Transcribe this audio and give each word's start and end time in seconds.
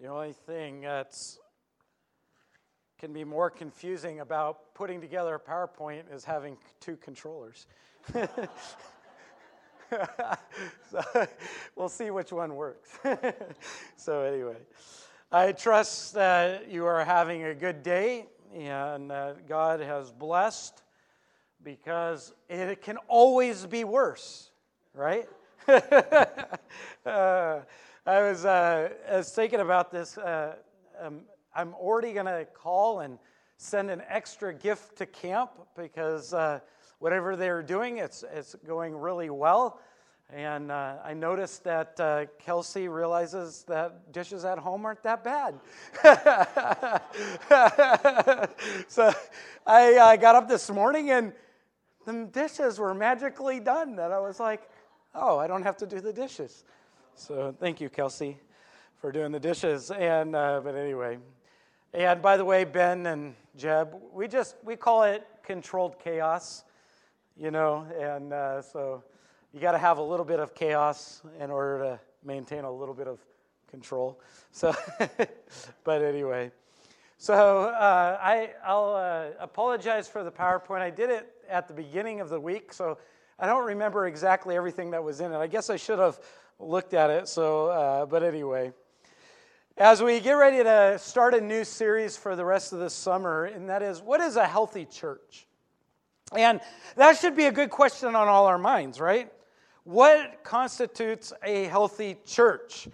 The 0.00 0.06
only 0.06 0.32
thing 0.32 0.82
that's 0.82 1.40
can 3.00 3.12
be 3.12 3.24
more 3.24 3.50
confusing 3.50 4.20
about 4.20 4.72
putting 4.74 5.00
together 5.00 5.34
a 5.34 5.40
PowerPoint 5.40 6.02
is 6.12 6.24
having 6.24 6.56
two 6.78 6.96
controllers. 6.96 7.66
so 10.90 11.26
we'll 11.74 11.88
see 11.88 12.10
which 12.10 12.30
one 12.32 12.54
works. 12.54 12.96
so, 13.96 14.22
anyway, 14.22 14.58
I 15.32 15.50
trust 15.50 16.14
that 16.14 16.70
you 16.70 16.86
are 16.86 17.04
having 17.04 17.42
a 17.44 17.54
good 17.54 17.82
day 17.82 18.26
and 18.54 19.10
that 19.10 19.48
God 19.48 19.80
has 19.80 20.12
blessed 20.12 20.80
because 21.64 22.32
it 22.48 22.82
can 22.82 22.98
always 23.08 23.66
be 23.66 23.82
worse, 23.82 24.50
right? 24.94 25.28
uh, 27.06 27.60
I 28.08 28.22
was, 28.22 28.46
uh, 28.46 28.88
I 29.12 29.16
was 29.18 29.30
thinking 29.32 29.60
about 29.60 29.92
this. 29.92 30.16
Uh, 30.16 30.54
um, 30.98 31.20
I'm 31.54 31.74
already 31.74 32.14
going 32.14 32.24
to 32.24 32.46
call 32.54 33.00
and 33.00 33.18
send 33.58 33.90
an 33.90 34.00
extra 34.08 34.54
gift 34.54 34.96
to 34.96 35.04
camp 35.04 35.50
because 35.76 36.32
uh, 36.32 36.60
whatever 37.00 37.36
they're 37.36 37.62
doing, 37.62 37.98
it's, 37.98 38.24
it's 38.32 38.54
going 38.66 38.96
really 38.96 39.28
well. 39.28 39.78
And 40.32 40.72
uh, 40.72 40.94
I 41.04 41.12
noticed 41.12 41.64
that 41.64 42.00
uh, 42.00 42.24
Kelsey 42.38 42.88
realizes 42.88 43.66
that 43.68 44.10
dishes 44.10 44.42
at 44.46 44.58
home 44.58 44.86
aren't 44.86 45.02
that 45.02 45.22
bad. 45.22 45.60
so 48.88 49.12
I 49.66 50.16
got 50.16 50.34
up 50.34 50.48
this 50.48 50.70
morning 50.70 51.10
and 51.10 51.34
the 52.06 52.26
dishes 52.32 52.78
were 52.78 52.94
magically 52.94 53.60
done. 53.60 53.98
And 53.98 54.14
I 54.14 54.18
was 54.18 54.40
like, 54.40 54.62
oh, 55.14 55.36
I 55.36 55.46
don't 55.46 55.62
have 55.62 55.76
to 55.76 55.86
do 55.86 56.00
the 56.00 56.14
dishes. 56.14 56.64
So 57.18 57.52
thank 57.58 57.80
you, 57.80 57.88
Kelsey, 57.88 58.38
for 59.00 59.10
doing 59.10 59.32
the 59.32 59.40
dishes. 59.40 59.90
And 59.90 60.36
uh, 60.36 60.60
but 60.62 60.76
anyway, 60.76 61.18
and 61.92 62.22
by 62.22 62.36
the 62.36 62.44
way, 62.44 62.62
Ben 62.62 63.06
and 63.06 63.34
Jeb, 63.56 63.92
we 64.12 64.28
just 64.28 64.54
we 64.62 64.76
call 64.76 65.02
it 65.02 65.26
controlled 65.42 65.98
chaos, 65.98 66.62
you 67.36 67.50
know. 67.50 67.84
And 67.98 68.32
uh, 68.32 68.62
so 68.62 69.02
you 69.52 69.58
got 69.58 69.72
to 69.72 69.78
have 69.78 69.98
a 69.98 70.02
little 70.02 70.24
bit 70.24 70.38
of 70.38 70.54
chaos 70.54 71.22
in 71.40 71.50
order 71.50 71.82
to 71.82 72.00
maintain 72.24 72.62
a 72.62 72.70
little 72.70 72.94
bit 72.94 73.08
of 73.08 73.18
control. 73.68 74.20
So, 74.52 74.72
but 75.84 76.02
anyway. 76.02 76.52
So 77.16 77.64
uh, 77.64 78.16
I, 78.22 78.50
will 78.64 78.94
uh, 78.94 79.30
apologize 79.40 80.06
for 80.06 80.22
the 80.22 80.30
PowerPoint. 80.30 80.82
I 80.82 80.90
did 80.90 81.10
it 81.10 81.32
at 81.48 81.66
the 81.66 81.74
beginning 81.74 82.20
of 82.20 82.28
the 82.28 82.38
week, 82.38 82.72
so 82.72 82.96
I 83.40 83.46
don't 83.46 83.66
remember 83.66 84.06
exactly 84.06 84.54
everything 84.54 84.92
that 84.92 85.02
was 85.02 85.20
in 85.20 85.32
it. 85.32 85.36
I 85.36 85.48
guess 85.48 85.68
I 85.68 85.74
should 85.74 85.98
have 85.98 86.20
looked 86.58 86.94
at 86.94 87.10
it. 87.10 87.28
So, 87.28 87.68
uh, 87.68 88.06
but 88.06 88.22
anyway, 88.22 88.72
as 89.76 90.02
we 90.02 90.20
get 90.20 90.32
ready 90.32 90.62
to 90.62 90.98
start 90.98 91.34
a 91.34 91.40
new 91.40 91.64
series 91.64 92.16
for 92.16 92.34
the 92.34 92.44
rest 92.44 92.72
of 92.72 92.80
the 92.80 92.90
summer, 92.90 93.44
and 93.44 93.68
that 93.68 93.82
is, 93.82 94.02
what 94.02 94.20
is 94.20 94.36
a 94.36 94.46
healthy 94.46 94.84
church? 94.84 95.46
And 96.36 96.60
that 96.96 97.16
should 97.16 97.36
be 97.36 97.46
a 97.46 97.52
good 97.52 97.70
question 97.70 98.14
on 98.14 98.28
all 98.28 98.46
our 98.46 98.58
minds, 98.58 99.00
right? 99.00 99.32
What 99.84 100.44
constitutes 100.44 101.32
a 101.42 101.64
healthy 101.64 102.18
church? 102.26 102.88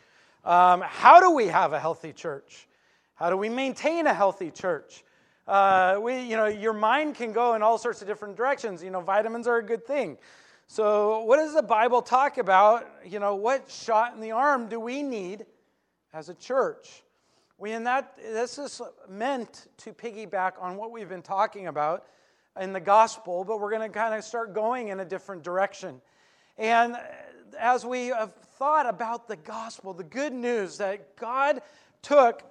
Um, 0.44 0.82
how 0.82 1.20
do 1.20 1.30
we 1.30 1.46
have 1.46 1.72
a 1.72 1.80
healthy 1.80 2.12
church? 2.12 2.68
How 3.14 3.30
do 3.30 3.36
we 3.36 3.48
maintain 3.48 4.06
a 4.06 4.14
healthy 4.14 4.50
church? 4.50 5.04
Uh, 5.46 5.98
we, 6.00 6.20
you 6.20 6.36
know, 6.36 6.46
your 6.46 6.72
mind 6.72 7.16
can 7.16 7.32
go 7.32 7.54
in 7.54 7.62
all 7.62 7.78
sorts 7.78 8.02
of 8.02 8.08
different 8.08 8.36
directions. 8.36 8.82
You 8.82 8.90
know, 8.90 9.00
vitamins 9.00 9.46
are 9.46 9.56
a 9.56 9.62
good 9.62 9.86
thing. 9.86 10.18
So, 10.74 11.20
what 11.20 11.36
does 11.36 11.54
the 11.54 11.62
Bible 11.62 12.02
talk 12.02 12.36
about? 12.36 12.90
You 13.06 13.20
know, 13.20 13.36
what 13.36 13.70
shot 13.70 14.12
in 14.12 14.20
the 14.20 14.32
arm 14.32 14.68
do 14.68 14.80
we 14.80 15.04
need 15.04 15.46
as 16.12 16.30
a 16.30 16.34
church? 16.34 17.04
We 17.58 17.70
in 17.70 17.84
that 17.84 18.16
this 18.16 18.58
is 18.58 18.82
meant 19.08 19.68
to 19.76 19.92
piggyback 19.92 20.54
on 20.60 20.76
what 20.76 20.90
we've 20.90 21.08
been 21.08 21.22
talking 21.22 21.68
about 21.68 22.06
in 22.60 22.72
the 22.72 22.80
gospel, 22.80 23.44
but 23.44 23.60
we're 23.60 23.70
going 23.70 23.88
to 23.88 23.88
kind 23.88 24.16
of 24.16 24.24
start 24.24 24.52
going 24.52 24.88
in 24.88 24.98
a 24.98 25.04
different 25.04 25.44
direction. 25.44 26.00
And 26.58 26.96
as 27.56 27.86
we 27.86 28.08
have 28.08 28.34
thought 28.58 28.86
about 28.88 29.28
the 29.28 29.36
gospel, 29.36 29.94
the 29.94 30.02
good 30.02 30.32
news 30.32 30.78
that 30.78 31.14
God 31.14 31.62
took 32.02 32.42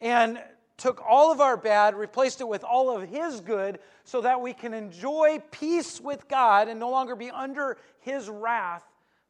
and 0.00 0.40
took 0.78 1.02
all 1.06 1.30
of 1.30 1.40
our 1.40 1.56
bad, 1.56 1.96
replaced 1.96 2.40
it 2.40 2.48
with 2.48 2.64
all 2.64 2.96
of 2.96 3.08
His 3.08 3.40
good, 3.40 3.80
so 4.04 4.22
that 4.22 4.40
we 4.40 4.54
can 4.54 4.72
enjoy 4.72 5.42
peace 5.50 6.00
with 6.00 6.28
God 6.28 6.68
and 6.68 6.80
no 6.80 6.88
longer 6.88 7.14
be 7.14 7.30
under 7.30 7.76
His 8.00 8.30
wrath 8.30 8.84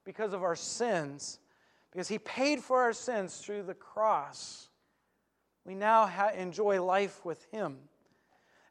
because 0.04 0.32
of 0.32 0.42
our 0.42 0.54
sins, 0.54 1.40
because 1.90 2.06
He 2.06 2.18
paid 2.18 2.60
for 2.62 2.82
our 2.82 2.92
sins 2.92 3.38
through 3.38 3.64
the 3.64 3.74
cross. 3.74 4.68
We 5.64 5.74
now 5.74 6.06
ha- 6.06 6.30
enjoy 6.36 6.82
life 6.82 7.24
with 7.24 7.44
Him. 7.50 7.78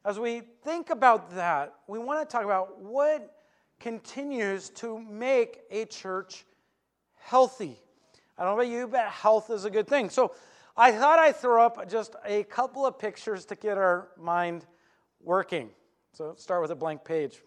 As 0.04 0.18
we 0.18 0.42
think 0.62 0.90
about 0.90 1.34
that, 1.34 1.74
we 1.86 1.98
want 1.98 2.26
to 2.26 2.32
talk 2.32 2.44
about 2.44 2.80
what 2.80 3.34
continues 3.80 4.70
to 4.70 4.98
make 4.98 5.60
a 5.70 5.84
church 5.84 6.44
healthy. 7.16 7.76
I 8.38 8.44
don't 8.44 8.56
know 8.56 8.62
about 8.62 8.72
you, 8.72 8.86
but 8.86 9.06
health 9.06 9.50
is 9.50 9.64
a 9.64 9.70
good 9.70 9.88
thing. 9.88 10.10
So, 10.10 10.32
I 10.80 10.92
thought 10.92 11.18
I'd 11.18 11.34
throw 11.34 11.66
up 11.66 11.90
just 11.90 12.14
a 12.24 12.44
couple 12.44 12.86
of 12.86 13.00
pictures 13.00 13.44
to 13.46 13.56
get 13.56 13.76
our 13.76 14.10
mind 14.16 14.64
working. 15.20 15.70
So 16.12 16.34
start 16.36 16.62
with 16.62 16.70
a 16.70 16.76
blank 16.76 17.04
page. 17.04 17.42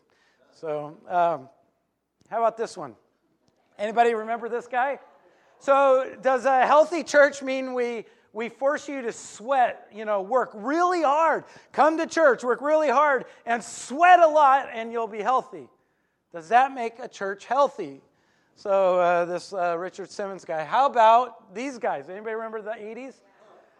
So 0.52 0.97
um, 1.08 1.47
how 2.30 2.40
about 2.40 2.58
this 2.58 2.75
one? 2.75 2.94
Anybody 3.80 4.14
remember 4.14 4.50
this 4.50 4.68
guy? 4.68 5.00
So 5.59 6.14
does 6.22 6.44
a 6.44 6.66
healthy 6.66 7.03
church 7.03 7.42
mean 7.42 7.74
we 7.74 8.06
we 8.34 8.50
force 8.50 8.88
you 8.88 9.02
to 9.02 9.12
sweat, 9.12 9.88
you 9.94 10.06
know, 10.06 10.22
work 10.22 10.52
really 10.53 11.02
hard. 11.02 11.46
Come 11.72 11.98
to 11.98 12.08
church, 12.08 12.44
work 12.44 12.62
really 12.62 12.90
hard, 12.90 13.25
and 13.46 13.63
sweat 13.63 14.19
a 14.19 14.28
lot, 14.28 14.69
and 14.74 14.92
you'll 14.92 15.08
be 15.08 15.22
healthy. 15.22 15.68
Does 16.34 16.50
that 16.50 16.74
make 16.74 17.00
a 17.00 17.08
church 17.08 17.46
healthy? 17.46 18.02
So 18.56 19.00
uh, 19.00 19.25
this 19.25 19.53
uh, 19.53 19.78
Richard 19.78 20.12
Simmons 20.12 20.45
guy. 20.45 20.63
How 20.63 20.85
about 20.85 21.53
these 21.53 21.78
guys? 21.78 22.09
Anybody 22.09 22.35
remember 22.35 22.62
the 22.62 22.72
80s? 22.72 23.16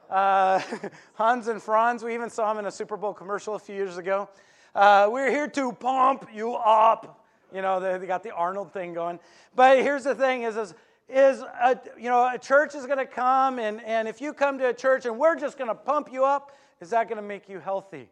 Uh, 0.10 0.62
Hans 1.14 1.48
and 1.48 1.62
Franz. 1.62 2.04
We 2.04 2.14
even 2.14 2.30
saw 2.30 2.52
him 2.52 2.58
in 2.58 2.66
a 2.66 2.72
Super 2.72 2.98
Bowl 2.98 3.14
commercial 3.14 3.56
a 3.56 3.60
few 3.60 3.76
years 3.76 3.98
ago. 3.98 4.30
Uh, 4.74 5.08
we're 5.12 5.30
here 5.30 5.48
to 5.48 5.72
pump 5.74 6.28
you 6.34 6.56
up. 6.56 7.26
You 7.54 7.62
know, 7.62 7.80
they, 7.80 7.98
they 7.98 8.08
got 8.08 8.24
the 8.24 8.32
Arnold 8.32 8.72
thing 8.74 8.94
going. 8.94 9.20
But 9.56 9.80
here's 9.80 10.06
the 10.06 10.16
thing: 10.16 10.44
is 10.44 10.58
is, 10.58 10.74
is 11.10 11.42
a, 11.42 11.78
you 11.98 12.10
know 12.10 12.30
a 12.34 12.38
church 12.38 12.74
is 12.74 12.86
going 12.86 12.98
to 12.98 13.06
come, 13.06 13.60
and 13.60 13.84
and 13.84 14.08
if 14.08 14.22
you 14.22 14.34
come 14.34 14.58
to 14.60 14.70
a 14.70 14.74
church 14.74 15.06
and 15.06 15.18
we're 15.20 15.36
just 15.36 15.58
going 15.58 15.68
to 15.68 15.76
pump 15.76 16.12
you 16.12 16.24
up, 16.24 16.54
is 16.80 16.90
that 16.92 17.08
going 17.10 17.22
to 17.22 17.28
make 17.28 17.50
you 17.50 17.60
healthy? 17.60 18.10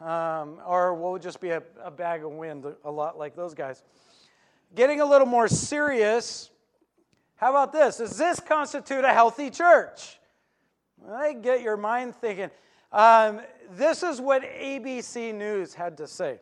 Um, 0.00 0.60
or 0.66 0.94
will 0.94 1.16
it 1.16 1.22
just 1.22 1.40
be 1.40 1.50
a, 1.50 1.62
a 1.82 1.90
bag 1.90 2.22
of 2.22 2.32
wind, 2.32 2.66
a 2.84 2.90
lot 2.90 3.18
like 3.18 3.34
those 3.34 3.54
guys? 3.54 3.82
Getting 4.74 5.00
a 5.00 5.04
little 5.04 5.26
more 5.26 5.48
serious, 5.48 6.50
how 7.36 7.50
about 7.50 7.72
this? 7.72 7.98
Does 7.98 8.16
this 8.18 8.40
constitute 8.40 9.04
a 9.04 9.12
healthy 9.12 9.50
church? 9.50 10.18
I 11.10 11.34
get 11.34 11.62
your 11.62 11.76
mind 11.76 12.16
thinking. 12.16 12.50
Um, 12.92 13.40
this 13.72 14.02
is 14.02 14.20
what 14.20 14.42
ABC 14.42 15.34
News 15.34 15.74
had 15.74 15.96
to 15.98 16.06
say. 16.06 16.40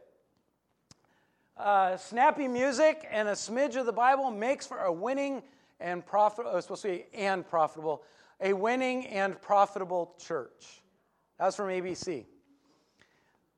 Uh, 1.57 1.97
snappy 1.97 2.49
music 2.49 3.07
and 3.11 3.29
a 3.29 3.33
smidge 3.33 3.77
of 3.77 3.87
the 3.87 3.93
Bible 3.93 4.31
makes 4.31 4.67
for 4.67 4.79
a 4.79 4.93
winning 4.93 5.43
and 5.81 6.05
profitable, 6.05 6.53
oh, 6.55 6.61
supposed 6.61 6.83
to 6.83 6.89
be 6.89 7.05
and 7.15 7.47
profitable, 7.49 8.03
a 8.41 8.53
winning 8.53 9.07
and 9.07 9.41
profitable 9.41 10.15
church. 10.19 10.83
That's 11.39 11.57
from 11.57 11.69
ABC. 11.69 12.25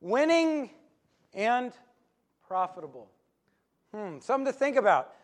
Winning 0.00 0.70
and 1.32 1.72
profitable. 2.46 3.10
Hmm, 3.96 4.18
something 4.20 4.52
to 4.52 4.52
think 4.52 4.76
about. 4.76 5.14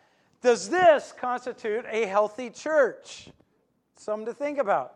Does 0.41 0.67
this 0.67 1.13
constitute 1.19 1.85
a 1.87 2.07
healthy 2.07 2.49
church? 2.49 3.29
Something 3.97 4.25
to 4.25 4.33
think 4.33 4.57
about. 4.57 4.95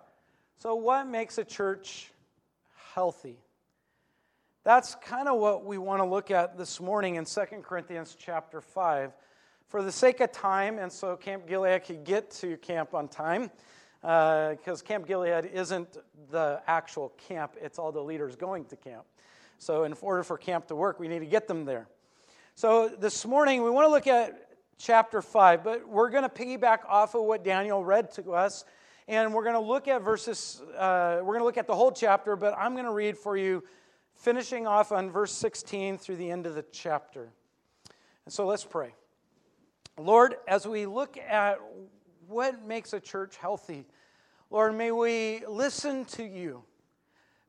So, 0.58 0.74
what 0.74 1.06
makes 1.06 1.38
a 1.38 1.46
church 1.46 2.12
healthy? 2.96 3.38
That's 4.64 4.96
kind 4.96 5.28
of 5.28 5.40
what 5.40 5.64
we 5.64 5.78
want 5.78 6.02
to 6.02 6.06
look 6.06 6.32
at 6.32 6.58
this 6.58 6.82
morning 6.82 7.18
in 7.18 7.26
2 7.26 7.42
Corinthians 7.62 8.18
chapter 8.20 8.62
5. 8.62 9.14
For 9.68 9.84
the 9.84 9.92
sake 9.92 10.22
of 10.22 10.32
time, 10.32 10.80
and 10.80 10.92
so 10.92 11.16
Camp 11.16 11.46
Gilead 11.46 11.84
could 11.84 12.04
get 12.04 12.32
to 12.32 12.58
camp 12.58 12.96
on 12.96 13.08
time, 13.08 13.52
because 14.02 14.82
uh, 14.82 14.86
Camp 14.86 15.06
Gilead 15.06 15.52
isn't 15.54 15.98
the 16.32 16.64
actual 16.66 17.10
camp, 17.28 17.54
it's 17.62 17.78
all 17.78 17.92
the 17.92 18.02
leaders 18.02 18.36
going 18.36 18.66
to 18.66 18.76
camp. 18.76 19.04
So, 19.60 19.84
in 19.84 19.94
order 20.02 20.24
for 20.24 20.36
camp 20.36 20.66
to 20.70 20.76
work, 20.76 21.00
we 21.00 21.08
need 21.08 21.20
to 21.20 21.28
get 21.28 21.48
them 21.48 21.66
there. 21.66 21.88
So, 22.60 22.90
this 22.90 23.24
morning, 23.24 23.64
we 23.64 23.70
want 23.70 23.86
to 23.86 23.92
look 23.92 24.08
at 24.08 24.50
chapter 24.80 25.22
5, 25.22 25.64
but 25.64 25.88
we're 25.88 26.10
going 26.10 26.24
to 26.24 26.30
piggyback 26.30 26.80
off 26.90 27.14
of 27.14 27.22
what 27.22 27.44
Daniel 27.44 27.86
read 27.86 28.12
to 28.14 28.34
us. 28.34 28.66
And 29.08 29.32
we're 29.32 29.44
going 29.44 29.54
to 29.54 29.60
look 29.60 29.88
at 29.88 30.02
verses, 30.02 30.64
uh, 30.76 31.20
we're 31.20 31.34
going 31.34 31.42
to 31.42 31.46
look 31.46 31.60
at 31.60 31.68
the 31.68 31.76
whole 31.76 31.92
chapter, 31.92 32.36
but 32.36 32.56
I'm 32.58 32.74
going 32.74 32.86
to 32.86 32.92
read 32.92 33.16
for 33.16 33.38
you, 33.38 33.64
finishing 34.16 34.66
off 34.66 34.92
on 34.92 35.12
verse 35.12 35.34
16 35.34 36.00
through 36.00 36.16
the 36.16 36.32
end 36.32 36.48
of 36.48 36.56
the 36.56 36.66
chapter. 36.72 37.30
And 38.26 38.34
so 38.34 38.48
let's 38.48 38.66
pray. 38.66 38.96
Lord, 39.96 40.38
as 40.48 40.68
we 40.68 40.88
look 40.88 41.16
at 41.16 41.60
what 42.28 42.66
makes 42.66 42.92
a 42.94 43.00
church 43.00 43.38
healthy, 43.38 43.86
Lord, 44.50 44.74
may 44.76 44.92
we 44.92 45.44
listen 45.48 46.06
to 46.06 46.24
you. 46.24 46.64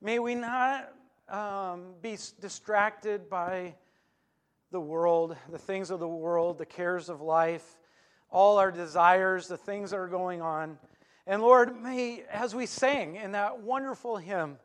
May 0.02 0.18
we 0.18 0.34
not 0.34 0.92
um, 1.30 1.94
be 2.02 2.18
distracted 2.42 3.30
by 3.30 3.74
the 4.70 4.80
world, 4.80 5.36
the 5.50 5.58
things 5.58 5.90
of 5.90 6.00
the 6.00 6.08
world, 6.08 6.58
the 6.58 6.66
cares 6.66 7.08
of 7.08 7.20
life, 7.20 7.78
all 8.30 8.58
our 8.58 8.70
desires, 8.70 9.48
the 9.48 9.56
things 9.56 9.90
that 9.90 9.96
are 9.96 10.08
going 10.08 10.42
on. 10.42 10.78
And 11.26 11.42
Lord, 11.42 11.80
may, 11.82 12.24
as 12.30 12.54
we 12.54 12.66
sang 12.66 13.16
in 13.16 13.32
that 13.32 13.60
wonderful 13.60 14.16
hymn, 14.16 14.58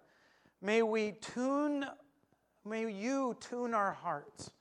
may 0.61 0.81
we 0.81 1.13
tune, 1.13 1.85
may 2.65 2.91
you 2.91 3.37
tune 3.39 3.73
our 3.73 3.93
hearts. 3.93 4.51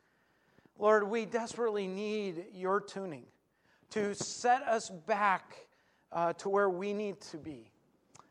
Lord, 0.79 1.09
we 1.09 1.25
desperately 1.27 1.87
need 1.87 2.45
your 2.53 2.81
tuning 2.81 3.25
to 3.91 4.15
set 4.15 4.63
us 4.63 4.91
back 4.91 5.57
uh, 6.13 6.33
to 6.35 6.49
where 6.49 6.71
we 6.71 6.93
need 6.93 7.21
to 7.21 7.37
be. 7.37 7.72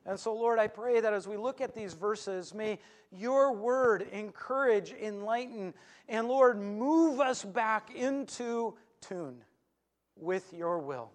And 0.05 0.19
so, 0.19 0.33
Lord, 0.33 0.57
I 0.57 0.67
pray 0.67 0.99
that 0.99 1.13
as 1.13 1.27
we 1.27 1.37
look 1.37 1.61
at 1.61 1.75
these 1.75 1.93
verses, 1.93 2.53
may 2.53 2.79
your 3.11 3.53
word 3.53 4.07
encourage, 4.11 4.91
enlighten, 4.93 5.73
and 6.09 6.27
Lord, 6.27 6.59
move 6.59 7.19
us 7.19 7.43
back 7.43 7.93
into 7.93 8.75
tune 8.99 9.43
with 10.15 10.53
your 10.53 10.79
will. 10.79 11.11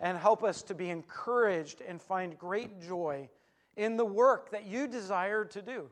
And 0.00 0.16
help 0.16 0.44
us 0.44 0.62
to 0.62 0.74
be 0.74 0.90
encouraged 0.90 1.82
and 1.86 2.00
find 2.00 2.38
great 2.38 2.80
joy 2.80 3.28
in 3.76 3.96
the 3.96 4.04
work 4.04 4.50
that 4.52 4.64
you 4.64 4.86
desire 4.86 5.44
to 5.46 5.60
do. 5.60 5.88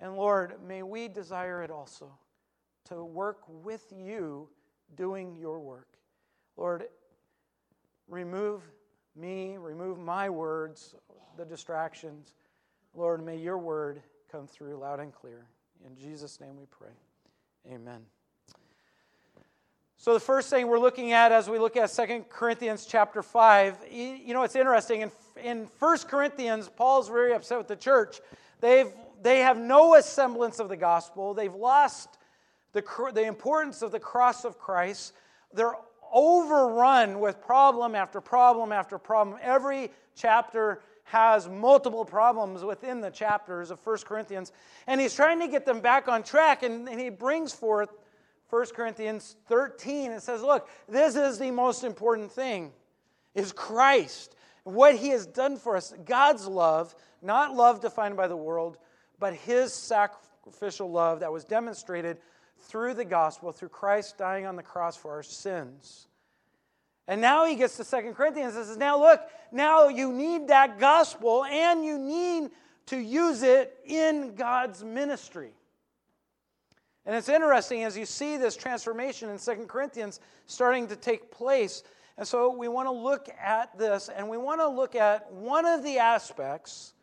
And 0.00 0.16
Lord, 0.16 0.54
may 0.66 0.82
we 0.82 1.08
desire 1.08 1.62
it 1.62 1.70
also 1.70 2.10
to 2.86 3.04
work 3.04 3.42
with 3.48 3.92
you 3.94 4.48
doing 4.94 5.36
your 5.36 5.60
work. 5.60 5.88
Lord, 6.56 6.84
remove 8.08 8.62
me, 9.16 9.56
remove 9.58 9.98
my 9.98 10.30
words, 10.30 10.94
the 11.36 11.44
distractions. 11.44 12.34
Lord, 12.94 13.24
may 13.24 13.36
your 13.36 13.58
word 13.58 14.02
come 14.30 14.46
through 14.46 14.76
loud 14.76 15.00
and 15.00 15.12
clear. 15.12 15.46
In 15.86 15.96
Jesus' 15.96 16.40
name 16.40 16.56
we 16.56 16.66
pray. 16.66 16.92
Amen. 17.72 18.00
So 19.96 20.14
the 20.14 20.20
first 20.20 20.50
thing 20.50 20.66
we're 20.66 20.80
looking 20.80 21.12
at 21.12 21.30
as 21.30 21.48
we 21.48 21.60
look 21.60 21.76
at 21.76 21.86
2 21.86 22.24
Corinthians 22.28 22.86
chapter 22.86 23.22
5, 23.22 23.76
you 23.88 24.34
know, 24.34 24.42
it's 24.42 24.56
interesting. 24.56 25.02
In, 25.02 25.12
in 25.42 25.68
1 25.78 25.98
Corinthians, 26.08 26.68
Paul's 26.68 27.08
very 27.08 27.32
upset 27.32 27.58
with 27.58 27.68
the 27.68 27.76
church. 27.76 28.20
They've, 28.60 28.88
they 29.22 29.40
have 29.40 29.58
no 29.58 30.00
semblance 30.00 30.58
of 30.58 30.68
the 30.68 30.76
gospel. 30.76 31.34
They've 31.34 31.54
lost 31.54 32.18
the, 32.72 32.82
the 33.14 33.22
importance 33.22 33.82
of 33.82 33.92
the 33.92 34.00
cross 34.00 34.44
of 34.44 34.58
Christ. 34.58 35.12
They're 35.52 35.74
overrun 36.12 37.20
with 37.20 37.40
problem 37.40 37.94
after 37.94 38.20
problem 38.20 38.72
after 38.72 38.98
problem. 38.98 39.38
Every 39.42 39.90
chapter 40.14 40.80
has 41.04 41.48
multiple 41.48 42.04
problems 42.04 42.64
within 42.64 43.00
the 43.00 43.10
chapters 43.10 43.70
of 43.70 43.84
1 43.84 43.98
Corinthians. 44.04 44.52
And 44.86 45.00
he's 45.00 45.14
trying 45.14 45.40
to 45.40 45.48
get 45.48 45.66
them 45.66 45.80
back 45.80 46.08
on 46.08 46.22
track, 46.22 46.62
and, 46.62 46.88
and 46.88 47.00
he 47.00 47.10
brings 47.10 47.52
forth 47.52 47.90
1 48.50 48.66
Corinthians 48.74 49.36
13. 49.48 50.12
It 50.12 50.22
says, 50.22 50.42
Look, 50.42 50.68
this 50.88 51.16
is 51.16 51.38
the 51.38 51.50
most 51.50 51.84
important 51.84 52.30
thing, 52.30 52.72
is 53.34 53.52
Christ. 53.52 54.36
What 54.64 54.94
he 54.94 55.08
has 55.08 55.26
done 55.26 55.56
for 55.56 55.76
us, 55.76 55.92
God's 56.04 56.46
love, 56.46 56.94
not 57.20 57.54
love 57.54 57.80
defined 57.80 58.16
by 58.16 58.28
the 58.28 58.36
world, 58.36 58.78
but 59.18 59.34
his 59.34 59.72
sacrificial 59.72 60.90
love 60.90 61.20
that 61.20 61.32
was 61.32 61.44
demonstrated 61.44 62.18
through 62.62 62.94
the 62.94 63.04
gospel, 63.04 63.52
through 63.52 63.68
Christ 63.68 64.18
dying 64.18 64.46
on 64.46 64.56
the 64.56 64.62
cross 64.62 64.96
for 64.96 65.12
our 65.12 65.22
sins. 65.22 66.06
And 67.08 67.20
now 67.20 67.44
he 67.44 67.56
gets 67.56 67.76
to 67.76 67.84
Second 67.84 68.14
Corinthians 68.14 68.56
and 68.56 68.64
says, 68.64 68.76
Now 68.76 68.98
look, 68.98 69.20
now 69.50 69.88
you 69.88 70.12
need 70.12 70.48
that 70.48 70.78
gospel 70.78 71.44
and 71.44 71.84
you 71.84 71.98
need 71.98 72.50
to 72.86 72.98
use 72.98 73.42
it 73.42 73.76
in 73.84 74.34
God's 74.34 74.84
ministry. 74.84 75.50
And 77.04 77.16
it's 77.16 77.28
interesting 77.28 77.82
as 77.82 77.96
you 77.96 78.06
see 78.06 78.36
this 78.36 78.56
transformation 78.56 79.28
in 79.28 79.38
Second 79.38 79.68
Corinthians 79.68 80.20
starting 80.46 80.86
to 80.88 80.96
take 80.96 81.32
place. 81.32 81.82
And 82.16 82.26
so 82.26 82.54
we 82.56 82.68
want 82.68 82.86
to 82.86 82.92
look 82.92 83.28
at 83.40 83.76
this 83.76 84.08
and 84.08 84.28
we 84.28 84.36
want 84.36 84.60
to 84.60 84.68
look 84.68 84.94
at 84.94 85.32
one 85.32 85.66
of 85.66 85.82
the 85.82 85.98
aspects 85.98 86.94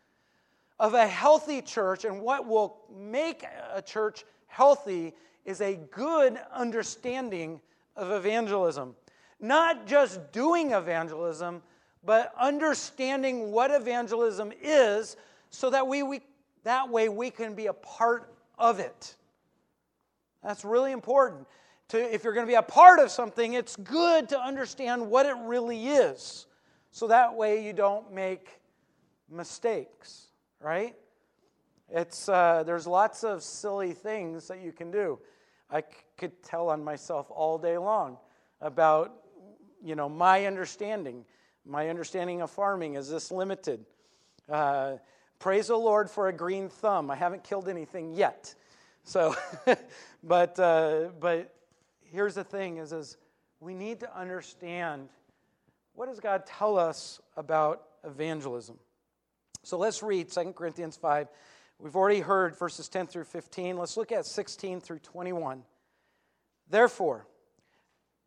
of 0.78 0.94
a 0.94 1.06
healthy 1.06 1.60
church 1.60 2.06
and 2.06 2.22
what 2.22 2.46
will 2.46 2.78
make 2.90 3.44
a 3.74 3.82
church 3.82 4.24
healthy 4.46 5.12
is 5.44 5.60
a 5.60 5.76
good 5.90 6.38
understanding 6.52 7.60
of 7.96 8.10
evangelism. 8.10 8.94
Not 9.40 9.86
just 9.86 10.32
doing 10.32 10.72
evangelism, 10.72 11.62
but 12.04 12.32
understanding 12.38 13.52
what 13.52 13.70
evangelism 13.70 14.52
is 14.62 15.16
so 15.50 15.70
that 15.70 15.86
we, 15.86 16.02
we 16.02 16.20
that 16.64 16.88
way 16.88 17.08
we 17.08 17.30
can 17.30 17.54
be 17.54 17.66
a 17.66 17.72
part 17.72 18.32
of 18.58 18.80
it. 18.80 19.16
That's 20.42 20.64
really 20.64 20.92
important. 20.92 21.46
To, 21.88 22.14
if 22.14 22.22
you're 22.22 22.32
going 22.32 22.46
to 22.46 22.50
be 22.50 22.56
a 22.56 22.62
part 22.62 23.00
of 23.00 23.10
something, 23.10 23.54
it's 23.54 23.76
good 23.76 24.28
to 24.28 24.40
understand 24.40 25.10
what 25.10 25.26
it 25.26 25.36
really 25.40 25.88
is. 25.88 26.46
So 26.92 27.08
that 27.08 27.34
way 27.34 27.64
you 27.64 27.72
don't 27.72 28.12
make 28.12 28.60
mistakes, 29.30 30.28
right? 30.60 30.94
It's, 31.92 32.28
uh, 32.28 32.62
there's 32.64 32.86
lots 32.86 33.24
of 33.24 33.42
silly 33.42 33.92
things 33.92 34.48
that 34.48 34.60
you 34.60 34.72
can 34.72 34.90
do. 34.90 35.18
I 35.68 35.80
c- 35.80 35.86
could 36.16 36.42
tell 36.42 36.68
on 36.68 36.84
myself 36.84 37.26
all 37.30 37.58
day 37.58 37.78
long 37.78 38.18
about, 38.60 39.12
you 39.82 39.96
know, 39.96 40.08
my 40.08 40.46
understanding. 40.46 41.24
My 41.66 41.88
understanding 41.88 42.42
of 42.42 42.50
farming 42.50 42.94
is 42.94 43.10
this 43.10 43.32
limited. 43.32 43.84
Uh, 44.48 44.96
praise 45.38 45.66
the 45.66 45.76
Lord 45.76 46.08
for 46.08 46.28
a 46.28 46.32
green 46.32 46.68
thumb. 46.68 47.10
I 47.10 47.16
haven't 47.16 47.42
killed 47.42 47.68
anything 47.68 48.12
yet. 48.12 48.54
So, 49.02 49.34
but, 50.22 50.58
uh, 50.60 51.08
but 51.18 51.54
here's 52.04 52.34
the 52.34 52.44
thing 52.44 52.78
is, 52.78 52.92
is 52.92 53.16
we 53.58 53.74
need 53.74 54.00
to 54.00 54.18
understand 54.18 55.08
what 55.94 56.08
does 56.08 56.20
God 56.20 56.46
tell 56.46 56.78
us 56.78 57.20
about 57.36 57.82
evangelism? 58.04 58.78
So 59.62 59.76
let's 59.76 60.02
read 60.02 60.30
2 60.30 60.52
Corinthians 60.52 60.96
5, 60.96 61.28
We've 61.82 61.96
already 61.96 62.20
heard 62.20 62.58
verses 62.58 62.90
10 62.90 63.06
through 63.06 63.24
15. 63.24 63.78
Let's 63.78 63.96
look 63.96 64.12
at 64.12 64.26
16 64.26 64.82
through 64.82 64.98
21. 64.98 65.62
Therefore, 66.68 67.26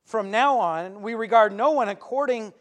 from 0.06 0.32
now 0.32 0.58
on, 0.58 1.04
we 1.04 1.14
regard 1.14 1.54
no 1.54 1.72
one 1.72 1.88
according 1.88 2.52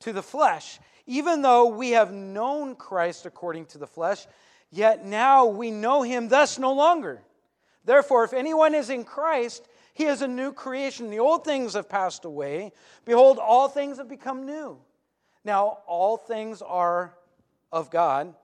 to 0.00 0.12
the 0.12 0.22
flesh. 0.22 0.80
Even 1.06 1.42
though 1.42 1.66
we 1.66 1.90
have 1.90 2.12
known 2.12 2.74
Christ 2.74 3.26
according 3.26 3.66
to 3.66 3.78
the 3.78 3.86
flesh, 3.86 4.26
yet 4.72 5.06
now 5.06 5.46
we 5.46 5.70
know 5.70 6.02
him 6.02 6.28
thus 6.28 6.58
no 6.58 6.72
longer. 6.72 7.22
Therefore, 7.84 8.24
if 8.24 8.32
anyone 8.32 8.74
is 8.74 8.90
in 8.90 9.04
Christ, 9.04 9.68
he 9.94 10.06
is 10.06 10.20
a 10.20 10.28
new 10.28 10.52
creation. 10.52 11.10
The 11.10 11.20
old 11.20 11.44
things 11.44 11.74
have 11.74 11.88
passed 11.88 12.24
away. 12.24 12.72
Behold, 13.04 13.38
all 13.38 13.68
things 13.68 13.98
have 13.98 14.08
become 14.08 14.46
new. 14.46 14.78
Now, 15.44 15.78
all 15.86 16.16
things 16.16 16.60
are 16.60 17.14
of 17.70 17.90
God 17.90 18.34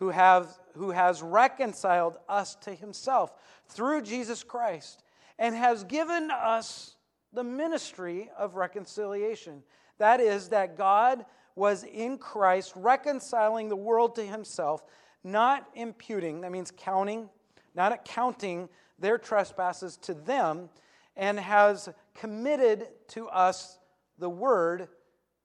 who, 0.00 0.08
have, 0.08 0.58
who 0.74 0.90
has 0.90 1.22
reconciled 1.22 2.16
us 2.28 2.56
to 2.56 2.74
himself 2.74 3.32
through 3.68 4.02
Jesus 4.02 4.42
Christ 4.42 5.04
and 5.38 5.54
has 5.54 5.84
given 5.84 6.30
us 6.30 6.96
the 7.32 7.44
ministry 7.44 8.30
of 8.36 8.56
reconciliation. 8.56 9.62
That 9.98 10.20
is, 10.20 10.48
that 10.48 10.76
God 10.76 11.26
was 11.54 11.84
in 11.84 12.16
Christ 12.16 12.72
reconciling 12.74 13.68
the 13.68 13.76
world 13.76 14.14
to 14.16 14.24
himself, 14.24 14.82
not 15.22 15.68
imputing, 15.74 16.40
that 16.40 16.50
means 16.50 16.72
counting, 16.74 17.28
not 17.74 17.92
accounting 17.92 18.70
their 18.98 19.18
trespasses 19.18 19.98
to 19.98 20.14
them, 20.14 20.70
and 21.14 21.38
has 21.38 21.90
committed 22.14 22.88
to 23.08 23.28
us 23.28 23.78
the 24.18 24.30
word 24.30 24.88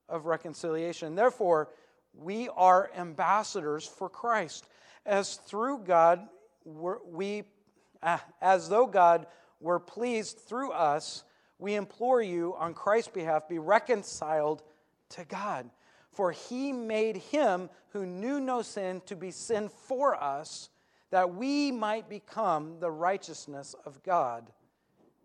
of 0.08 0.26
reconciliation. 0.26 1.16
Therefore, 1.16 1.70
we 2.18 2.50
are 2.50 2.92
ambassadors 2.96 3.88
for 3.88 4.10
Christ. 4.10 4.68
As 5.06 5.36
through 5.36 5.80
God, 5.80 6.28
we, 6.66 7.44
ah, 8.02 8.24
as 8.42 8.70
though 8.70 8.88
God 8.88 9.28
were 9.60 9.80
pleased 9.80 10.40
through 10.40 10.72
us, 10.72 11.24
we 11.60 11.76
implore 11.76 12.22
you 12.22 12.56
on 12.58 12.74
Christ's 12.74 13.12
behalf, 13.12 13.48
be 13.48 13.60
reconciled 13.60 14.64
to 15.10 15.24
God. 15.26 15.70
For 16.12 16.32
he 16.32 16.72
made 16.72 17.18
him 17.18 17.70
who 17.90 18.06
knew 18.06 18.40
no 18.40 18.62
sin 18.62 19.02
to 19.06 19.16
be 19.16 19.32
sin 19.32 19.70
for 19.70 20.16
us, 20.16 20.70
that 21.12 21.36
we 21.36 21.72
might 21.72 22.10
become 22.10 22.80
the 22.80 22.92
righteousness 22.92 23.76
of 23.86 24.02
God 24.04 24.50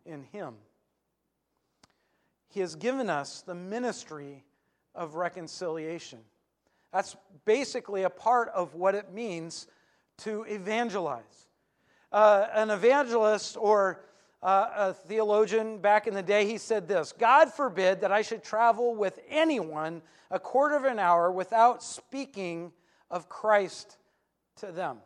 in 0.04 0.22
him. 0.24 0.54
He 2.48 2.60
has 2.60 2.74
given 2.74 3.08
us 3.08 3.42
the 3.42 3.54
ministry 3.54 4.44
of 4.94 5.14
reconciliation. 5.14 6.18
That's 6.92 7.16
basically 7.44 8.02
a 8.02 8.10
part 8.10 8.48
of 8.48 8.74
what 8.74 8.94
it 8.94 9.12
means 9.12 9.66
to 10.18 10.42
evangelize. 10.42 11.48
Uh, 12.12 12.46
an 12.52 12.70
evangelist 12.70 13.56
or 13.56 14.04
uh, 14.42 14.68
a 14.74 14.94
theologian 14.94 15.78
back 15.78 16.06
in 16.06 16.14
the 16.14 16.22
day, 16.22 16.46
he 16.46 16.58
said 16.58 16.88
this 16.88 17.12
God 17.12 17.52
forbid 17.52 18.00
that 18.00 18.10
I 18.10 18.22
should 18.22 18.42
travel 18.42 18.94
with 18.94 19.20
anyone 19.28 20.02
a 20.30 20.38
quarter 20.38 20.76
of 20.76 20.84
an 20.84 20.98
hour 20.98 21.30
without 21.30 21.82
speaking 21.82 22.72
of 23.10 23.28
Christ 23.28 23.96
to 24.56 24.72
them. 24.72 24.98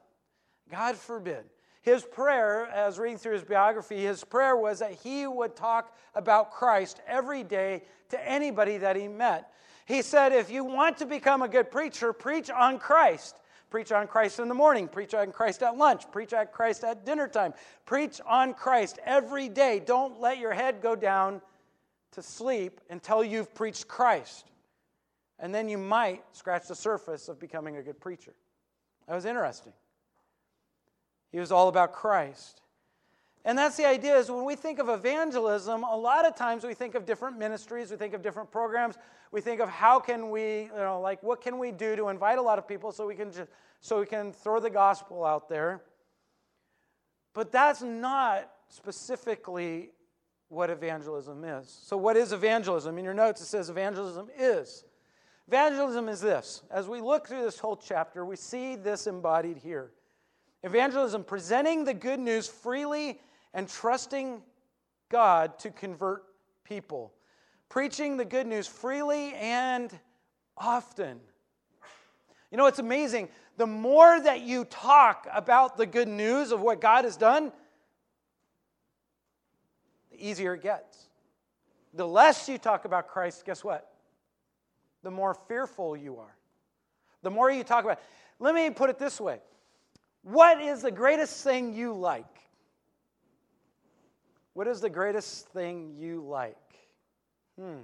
God 0.71 0.97
forbid. 0.97 1.45
His 1.83 2.03
prayer, 2.03 2.67
as 2.67 2.99
reading 2.99 3.19
through 3.19 3.35
his 3.35 3.45
biography, 3.45 4.01
his 4.01 4.25
prayer 4.25 4.57
was 4.57 4.79
that 4.79 4.93
he 4.93 5.27
would 5.27 5.55
talk 5.55 5.95
about 6.15 6.51
Christ 6.51 7.01
every 7.07 7.43
day 7.43 7.83
to 8.09 8.29
anybody 8.29 8.79
that 8.79 8.97
he 8.97 9.07
met. 9.07 9.53
He 9.87 10.03
said, 10.03 10.33
if 10.33 10.51
you 10.51 10.65
want 10.65 10.99
to 10.99 11.07
become 11.07 11.43
a 11.43 11.49
good 11.49 11.71
preacher, 11.71 12.13
preach 12.13 12.51
on 12.51 12.79
Christ. 12.79 13.37
Preach 13.71 13.91
on 13.91 14.07
Christ 14.07 14.39
in 14.39 14.49
the 14.49 14.55
morning, 14.55 14.87
preach 14.87 15.15
on 15.15 15.33
Christ 15.33 15.63
at 15.63 15.77
lunch, 15.77 16.05
preach 16.13 16.33
on 16.33 16.47
Christ 16.53 16.85
at 16.85 17.05
dinner 17.05 17.27
time. 17.27 17.55
Preach 17.87 18.21
on 18.25 18.55
Christ 18.55 19.01
every 19.05 19.49
day. 19.49 19.83
Don't 19.85 20.21
let 20.21 20.39
your 20.39 20.53
head 20.53 20.81
go 20.81 20.95
down 20.95 21.43
to 22.13 22.23
sleep 22.23 22.81
until 22.89 23.25
you've 23.25 23.53
preached 23.53 23.89
Christ. 23.89 24.47
And 25.41 25.53
then 25.53 25.69
you 25.69 25.77
might 25.77 26.23
scratch 26.33 26.69
the 26.69 26.77
surface 26.77 27.29
of 27.29 27.41
becoming 27.41 27.77
a 27.77 27.83
good 27.83 28.01
preacher. 28.01 28.33
That 29.09 29.17
was 29.17 29.25
interesting. 29.25 29.73
He 31.33 31.41
was 31.41 31.51
all 31.51 31.69
about 31.69 31.93
Christ. 31.93 32.61
And 33.47 33.59
that's 33.59 33.77
the 33.77 33.87
idea 33.87 34.17
is 34.17 34.31
when 34.31 34.45
we 34.45 34.57
think 34.57 34.79
of 34.79 34.89
evangelism, 34.89 35.85
a 35.85 35.97
lot 35.97 36.27
of 36.27 36.35
times 36.35 36.65
we 36.65 36.73
think 36.73 36.95
of 36.95 37.05
different 37.05 37.39
ministries, 37.39 37.91
we 37.91 37.97
think 37.97 38.15
of 38.15 38.23
different 38.23 38.51
programs, 38.51 38.97
we 39.33 39.43
think 39.43 39.61
of 39.61 39.69
how 39.69 40.01
can 40.01 40.31
we, 40.31 40.63
you 40.63 40.71
know, 40.77 41.01
like 41.01 41.23
what 41.23 41.43
can 41.43 41.59
we 41.59 41.71
do 41.71 41.95
to 41.95 42.09
invite 42.09 42.39
a 42.39 42.43
lot 42.43 42.59
of 42.59 42.67
people 42.67 42.91
so 42.91 43.07
we 43.07 43.15
can 43.15 43.31
just 43.31 43.51
so 43.81 44.01
we 44.01 44.07
can 44.07 44.33
throw 44.33 44.61
the 44.61 44.71
gospel 44.71 45.27
out 45.27 45.51
there. 45.51 45.83
But 47.35 47.53
that's 47.53 47.83
not 47.83 48.51
specifically 48.69 49.91
what 50.49 50.71
evangelism 50.71 51.45
is. 51.45 51.69
So 51.69 51.99
what 51.99 52.17
is 52.17 52.33
evangelism? 52.33 52.97
In 52.97 53.05
your 53.05 53.13
notes 53.13 53.43
it 53.43 53.47
says 53.47 53.69
evangelism 53.69 54.31
is. 54.39 54.85
Evangelism 55.49 56.09
is 56.09 56.23
this. 56.23 56.63
As 56.71 56.89
we 56.89 57.03
look 57.03 57.29
through 57.29 57.43
this 57.43 57.59
whole 57.59 57.77
chapter, 57.77 58.25
we 58.25 58.37
see 58.37 58.75
this 58.77 59.07
embodied 59.07 59.59
here. 59.59 59.91
Evangelism 60.63 61.25
presenting 61.25 61.85
the 61.85 61.93
good 61.93 62.19
news 62.19 62.49
freely 62.49 63.21
and 63.55 63.69
trusting 63.69 64.43
God 65.09 65.59
to 65.61 65.71
convert 65.71 66.25
people. 66.65 67.15
Preaching 67.69 68.17
the 68.17 68.25
good 68.25 68.47
news 68.47 68.67
freely 68.67 69.33
and 69.35 69.91
often. 70.59 71.21
You 72.51 72.59
know, 72.59 72.67
it's 72.67 72.79
amazing. 72.79 73.29
The 73.57 73.67
more 73.67 74.21
that 74.21 74.43
you 74.43 74.65
talk 74.65 75.27
about 75.33 75.77
the 75.77 75.87
good 75.87 76.09
news 76.09 76.53
of 76.53 76.61
what 76.61 76.81
God 76.81 77.05
has 77.05 77.17
done, 77.17 77.53
the 80.11 80.29
easier 80.29 80.55
it 80.55 80.63
gets. 80.63 81.07
The 81.95 82.07
less 82.07 82.49
you 82.49 82.59
talk 82.59 82.85
about 82.85 83.09
Christ, 83.09 83.45
guess 83.45 83.63
what? 83.63 83.91
The 85.05 85.11
more 85.11 85.35
fearful 85.35 85.97
you 85.97 86.19
are. 86.19 86.37
The 87.23 87.31
more 87.31 87.51
you 87.51 87.63
talk 87.65 87.85
about, 87.85 88.01
let 88.41 88.55
me 88.55 88.71
put 88.71 88.91
it 88.91 88.99
this 88.99 89.21
way. 89.21 89.39
What 90.23 90.61
is 90.61 90.83
the 90.83 90.91
greatest 90.91 91.43
thing 91.45 91.73
you 91.73 91.93
like? 91.93 92.27
What 94.55 94.69
is 94.69 94.81
the 94.81 94.91
greatest 94.91 95.49
thing 95.49 95.97
you 95.99 96.25
like? 96.27 96.57
Hmm. 97.59 97.83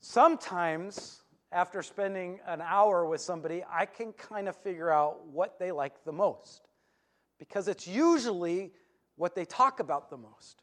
Sometimes, 0.00 1.22
after 1.50 1.82
spending 1.82 2.38
an 2.46 2.60
hour 2.60 3.06
with 3.06 3.20
somebody, 3.20 3.64
I 3.68 3.86
can 3.86 4.12
kind 4.12 4.48
of 4.48 4.56
figure 4.56 4.90
out 4.90 5.26
what 5.26 5.58
they 5.58 5.72
like 5.72 6.04
the 6.04 6.12
most 6.12 6.68
because 7.38 7.66
it's 7.68 7.86
usually 7.86 8.72
what 9.16 9.34
they 9.34 9.44
talk 9.44 9.80
about 9.80 10.10
the 10.10 10.16
most. 10.16 10.62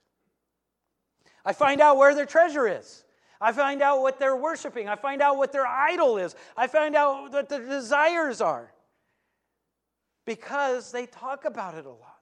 I 1.45 1.51
find 1.53 1.81
out 1.81 1.97
where 1.97 2.15
their 2.15 2.25
treasure 2.25 2.67
is. 2.67 3.03
I 3.41 3.51
find 3.51 3.81
out 3.81 4.01
what 4.01 4.19
they're 4.19 4.37
worshiping. 4.37 4.87
I 4.87 4.95
find 4.95 5.21
out 5.21 5.35
what 5.35 5.51
their 5.51 5.67
idol 5.67 6.17
is. 6.17 6.35
I 6.55 6.67
find 6.67 6.95
out 6.95 7.31
what 7.31 7.49
their 7.49 7.65
desires 7.65 8.39
are 8.39 8.71
because 10.25 10.93
they 10.93 11.05
talk 11.05 11.43
about 11.43 11.75
it 11.75 11.85
a 11.85 11.89
lot. 11.89 12.12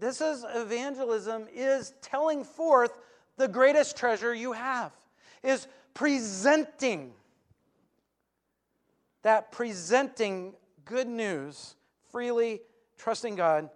This 0.00 0.22
is 0.22 0.44
evangelism 0.48 1.46
is 1.54 1.92
telling 2.00 2.42
forth 2.42 2.98
the 3.36 3.46
greatest 3.46 3.96
treasure 3.96 4.34
you 4.34 4.52
have, 4.52 4.92
is 5.42 5.66
presenting 5.94 7.12
that 9.22 9.52
presenting 9.52 10.54
good 10.86 11.06
news 11.06 11.76
freely, 12.10 12.62
trusting 12.96 13.36
God 13.36 13.68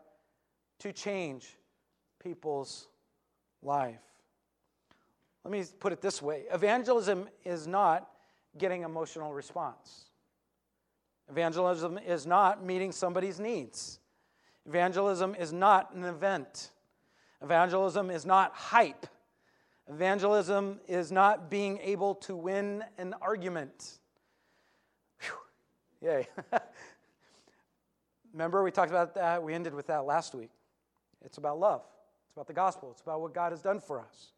to 0.78 0.92
change 0.92 1.56
people's 2.22 2.88
life. 3.62 4.00
Let 5.44 5.52
me 5.52 5.62
put 5.78 5.92
it 5.92 6.00
this 6.00 6.22
way 6.22 6.44
evangelism 6.50 7.28
is 7.44 7.66
not 7.66 8.08
getting 8.56 8.82
emotional 8.82 9.34
response. 9.34 10.06
Evangelism 11.30 11.98
is 11.98 12.26
not 12.26 12.64
meeting 12.64 12.92
somebody's 12.92 13.38
needs. 13.38 14.00
Evangelism 14.66 15.34
is 15.34 15.52
not 15.52 15.94
an 15.94 16.04
event. 16.04 16.70
Evangelism 17.42 18.10
is 18.10 18.24
not 18.24 18.52
hype. 18.54 19.06
Evangelism 19.88 20.80
is 20.88 21.12
not 21.12 21.50
being 21.50 21.78
able 21.82 22.14
to 22.14 22.34
win 22.34 22.82
an 22.96 23.14
argument. 23.20 23.98
Whew. 25.20 26.08
Yay. 26.08 26.28
Remember, 28.32 28.62
we 28.62 28.70
talked 28.70 28.90
about 28.90 29.14
that. 29.14 29.42
We 29.42 29.52
ended 29.52 29.74
with 29.74 29.86
that 29.88 30.06
last 30.06 30.34
week. 30.34 30.50
It's 31.24 31.38
about 31.38 31.58
love, 31.58 31.82
it's 32.26 32.36
about 32.36 32.46
the 32.46 32.52
gospel, 32.52 32.90
it's 32.92 33.00
about 33.00 33.20
what 33.20 33.32
God 33.32 33.52
has 33.52 33.62
done 33.62 33.80
for 33.80 34.00
us. 34.00 34.32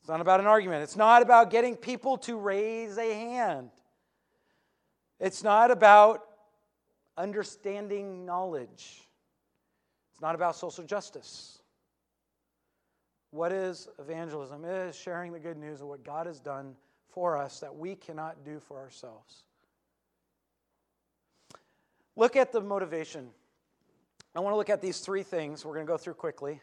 It's 0.00 0.08
not 0.08 0.20
about 0.20 0.40
an 0.40 0.46
argument, 0.46 0.82
it's 0.82 0.96
not 0.96 1.22
about 1.22 1.50
getting 1.50 1.76
people 1.76 2.16
to 2.18 2.36
raise 2.36 2.96
a 2.98 3.12
hand. 3.12 3.70
It's 5.20 5.42
not 5.42 5.72
about 5.72 6.27
understanding 7.18 8.24
knowledge. 8.24 9.02
It's 10.12 10.22
not 10.22 10.34
about 10.34 10.56
social 10.56 10.84
justice. 10.84 11.58
What 13.30 13.52
is 13.52 13.88
evangelism? 13.98 14.64
It 14.64 14.88
is 14.88 14.96
sharing 14.96 15.32
the 15.32 15.38
good 15.38 15.58
news 15.58 15.82
of 15.82 15.88
what 15.88 16.04
God 16.04 16.26
has 16.26 16.40
done 16.40 16.76
for 17.12 17.36
us 17.36 17.60
that 17.60 17.76
we 17.76 17.94
cannot 17.94 18.44
do 18.44 18.60
for 18.60 18.78
ourselves. 18.78 19.42
Look 22.16 22.36
at 22.36 22.52
the 22.52 22.60
motivation. 22.60 23.28
I 24.34 24.40
want 24.40 24.52
to 24.52 24.56
look 24.56 24.70
at 24.70 24.80
these 24.80 25.00
three 25.00 25.22
things 25.22 25.64
we're 25.64 25.74
going 25.74 25.86
to 25.86 25.92
go 25.92 25.98
through 25.98 26.14
quickly. 26.14 26.60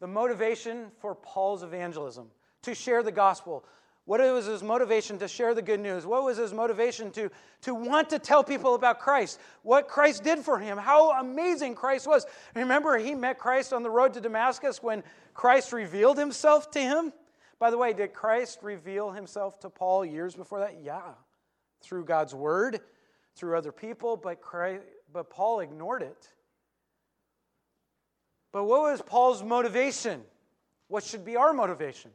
The 0.00 0.06
motivation 0.06 0.86
for 1.00 1.14
Paul's 1.14 1.62
evangelism 1.62 2.28
to 2.62 2.74
share 2.74 3.02
the 3.02 3.12
gospel. 3.12 3.64
What 4.04 4.20
was 4.20 4.46
his 4.46 4.62
motivation 4.64 5.18
to 5.20 5.28
share 5.28 5.54
the 5.54 5.62
good 5.62 5.78
news? 5.78 6.04
What 6.04 6.24
was 6.24 6.36
his 6.36 6.52
motivation 6.52 7.12
to, 7.12 7.30
to 7.62 7.74
want 7.74 8.10
to 8.10 8.18
tell 8.18 8.42
people 8.42 8.74
about 8.74 8.98
Christ? 8.98 9.38
What 9.62 9.86
Christ 9.86 10.24
did 10.24 10.40
for 10.40 10.58
him? 10.58 10.76
How 10.76 11.20
amazing 11.20 11.76
Christ 11.76 12.08
was. 12.08 12.26
Remember, 12.56 12.98
he 12.98 13.14
met 13.14 13.38
Christ 13.38 13.72
on 13.72 13.84
the 13.84 13.90
road 13.90 14.14
to 14.14 14.20
Damascus 14.20 14.82
when 14.82 15.04
Christ 15.34 15.72
revealed 15.72 16.18
himself 16.18 16.70
to 16.72 16.80
him? 16.80 17.12
By 17.60 17.70
the 17.70 17.78
way, 17.78 17.92
did 17.92 18.12
Christ 18.12 18.58
reveal 18.62 19.12
himself 19.12 19.60
to 19.60 19.70
Paul 19.70 20.04
years 20.04 20.34
before 20.34 20.58
that? 20.58 20.78
Yeah, 20.82 21.12
through 21.80 22.04
God's 22.04 22.34
word, 22.34 22.80
through 23.36 23.56
other 23.56 23.70
people, 23.70 24.16
but, 24.16 24.40
Christ, 24.40 24.82
but 25.12 25.30
Paul 25.30 25.60
ignored 25.60 26.02
it. 26.02 26.28
But 28.50 28.64
what 28.64 28.82
was 28.82 29.00
Paul's 29.00 29.44
motivation? 29.44 30.22
What 30.88 31.04
should 31.04 31.24
be 31.24 31.36
our 31.36 31.52
motivation? 31.52 32.10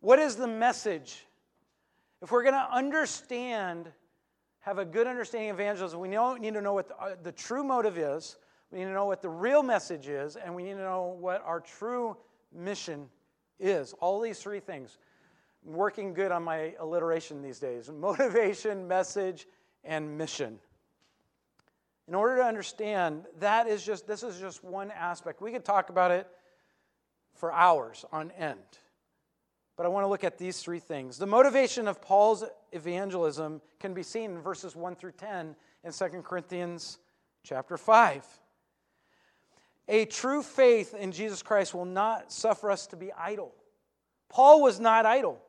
What 0.00 0.18
is 0.18 0.36
the 0.36 0.46
message? 0.46 1.26
If 2.22 2.30
we're 2.30 2.42
going 2.42 2.54
to 2.54 2.68
understand, 2.72 3.90
have 4.60 4.78
a 4.78 4.84
good 4.84 5.06
understanding 5.06 5.50
of 5.50 5.56
evangelism, 5.56 5.98
we 5.98 6.08
need 6.08 6.54
to 6.54 6.60
know 6.60 6.72
what 6.72 6.88
the, 6.88 6.96
uh, 6.96 7.16
the 7.22 7.32
true 7.32 7.64
motive 7.64 7.98
is, 7.98 8.36
we 8.70 8.78
need 8.78 8.84
to 8.84 8.92
know 8.92 9.06
what 9.06 9.22
the 9.22 9.28
real 9.28 9.62
message 9.62 10.08
is, 10.08 10.36
and 10.36 10.54
we 10.54 10.62
need 10.62 10.74
to 10.74 10.82
know 10.82 11.16
what 11.18 11.42
our 11.44 11.60
true 11.60 12.16
mission 12.52 13.08
is. 13.58 13.92
All 13.94 14.20
these 14.20 14.38
three 14.38 14.60
things. 14.60 14.98
I'm 15.66 15.72
working 15.72 16.14
good 16.14 16.30
on 16.30 16.44
my 16.44 16.74
alliteration 16.78 17.42
these 17.42 17.58
days 17.58 17.90
motivation, 17.92 18.86
message, 18.86 19.46
and 19.84 20.16
mission. 20.16 20.58
In 22.06 22.14
order 22.14 22.36
to 22.36 22.44
understand, 22.44 23.24
that 23.40 23.66
is 23.66 23.84
just, 23.84 24.06
this 24.06 24.22
is 24.22 24.38
just 24.40 24.64
one 24.64 24.90
aspect. 24.90 25.42
We 25.42 25.52
could 25.52 25.64
talk 25.64 25.90
about 25.90 26.10
it 26.10 26.26
for 27.34 27.52
hours 27.52 28.04
on 28.12 28.30
end. 28.32 28.58
But 29.78 29.86
I 29.86 29.90
want 29.90 30.02
to 30.02 30.08
look 30.08 30.24
at 30.24 30.38
these 30.38 30.60
three 30.60 30.80
things. 30.80 31.18
The 31.18 31.26
motivation 31.26 31.86
of 31.86 32.02
Paul's 32.02 32.42
evangelism 32.72 33.62
can 33.78 33.94
be 33.94 34.02
seen 34.02 34.32
in 34.32 34.42
verses 34.42 34.74
1 34.74 34.96
through 34.96 35.12
10 35.12 35.54
in 35.84 35.92
2 35.92 36.04
Corinthians 36.22 36.98
chapter 37.44 37.76
5. 37.76 38.26
A 39.86 40.04
true 40.06 40.42
faith 40.42 40.94
in 40.94 41.12
Jesus 41.12 41.44
Christ 41.44 41.74
will 41.74 41.84
not 41.84 42.32
suffer 42.32 42.72
us 42.72 42.88
to 42.88 42.96
be 42.96 43.12
idle. 43.12 43.54
Paul 44.28 44.62
was 44.62 44.80
not 44.80 45.06
idle. 45.06 45.40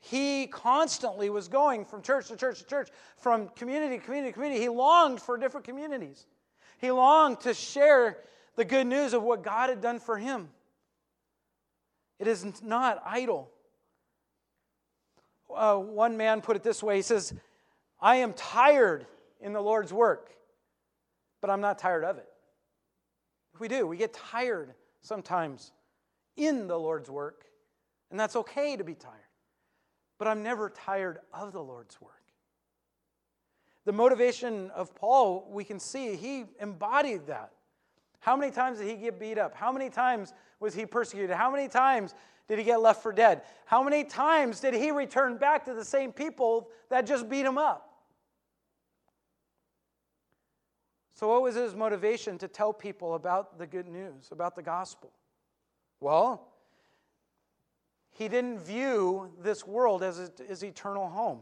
He 0.00 0.48
constantly 0.48 1.30
was 1.30 1.46
going 1.46 1.84
from 1.84 2.02
church 2.02 2.26
to 2.28 2.36
church 2.36 2.58
to 2.58 2.64
church, 2.64 2.88
from 3.16 3.48
community 3.50 3.98
to 3.98 4.04
community 4.04 4.32
to 4.32 4.34
community. 4.34 4.60
He 4.60 4.68
longed 4.68 5.22
for 5.22 5.38
different 5.38 5.64
communities. 5.64 6.26
He 6.78 6.90
longed 6.90 7.42
to 7.42 7.54
share 7.54 8.18
the 8.56 8.64
good 8.64 8.88
news 8.88 9.12
of 9.12 9.22
what 9.22 9.44
God 9.44 9.70
had 9.70 9.80
done 9.80 10.00
for 10.00 10.18
him. 10.18 10.48
It 12.18 12.26
is 12.26 12.60
not 12.60 13.00
idle. 13.06 13.52
Uh, 15.54 15.76
one 15.76 16.16
man 16.16 16.40
put 16.40 16.56
it 16.56 16.62
this 16.62 16.82
way 16.82 16.96
he 16.96 17.02
says, 17.02 17.32
I 18.00 18.16
am 18.16 18.32
tired 18.32 19.06
in 19.40 19.52
the 19.52 19.60
Lord's 19.60 19.92
work, 19.92 20.30
but 21.40 21.50
I'm 21.50 21.60
not 21.60 21.78
tired 21.78 22.04
of 22.04 22.18
it. 22.18 22.28
We 23.58 23.68
do. 23.68 23.86
We 23.86 23.96
get 23.96 24.12
tired 24.12 24.74
sometimes 25.00 25.72
in 26.36 26.68
the 26.68 26.78
Lord's 26.78 27.10
work, 27.10 27.44
and 28.10 28.18
that's 28.18 28.36
okay 28.36 28.76
to 28.76 28.84
be 28.84 28.94
tired. 28.94 29.14
But 30.18 30.28
I'm 30.28 30.42
never 30.42 30.70
tired 30.70 31.18
of 31.32 31.52
the 31.52 31.62
Lord's 31.62 32.00
work. 32.00 32.12
The 33.84 33.92
motivation 33.92 34.70
of 34.70 34.94
Paul, 34.94 35.48
we 35.50 35.64
can 35.64 35.80
see 35.80 36.14
he 36.14 36.44
embodied 36.60 37.26
that. 37.28 37.52
How 38.20 38.36
many 38.36 38.50
times 38.50 38.78
did 38.78 38.88
he 38.88 38.96
get 38.96 39.18
beat 39.18 39.38
up? 39.38 39.54
How 39.54 39.72
many 39.72 39.90
times 39.90 40.32
was 40.60 40.74
he 40.74 40.86
persecuted? 40.86 41.36
How 41.36 41.50
many 41.50 41.68
times 41.68 42.14
did 42.48 42.58
he 42.58 42.64
get 42.64 42.80
left 42.80 43.02
for 43.02 43.12
dead? 43.12 43.42
How 43.66 43.82
many 43.82 44.04
times 44.04 44.60
did 44.60 44.74
he 44.74 44.90
return 44.90 45.36
back 45.36 45.64
to 45.66 45.74
the 45.74 45.84
same 45.84 46.12
people 46.12 46.70
that 46.88 47.06
just 47.06 47.28
beat 47.28 47.44
him 47.44 47.58
up? 47.58 47.84
So, 51.14 51.28
what 51.28 51.42
was 51.42 51.56
his 51.56 51.74
motivation 51.74 52.38
to 52.38 52.48
tell 52.48 52.72
people 52.72 53.14
about 53.14 53.58
the 53.58 53.66
good 53.66 53.88
news, 53.88 54.28
about 54.30 54.54
the 54.54 54.62
gospel? 54.62 55.10
Well, 56.00 56.48
he 58.10 58.28
didn't 58.28 58.60
view 58.60 59.32
this 59.40 59.66
world 59.66 60.02
as 60.02 60.30
his 60.46 60.62
eternal 60.62 61.08
home. 61.08 61.40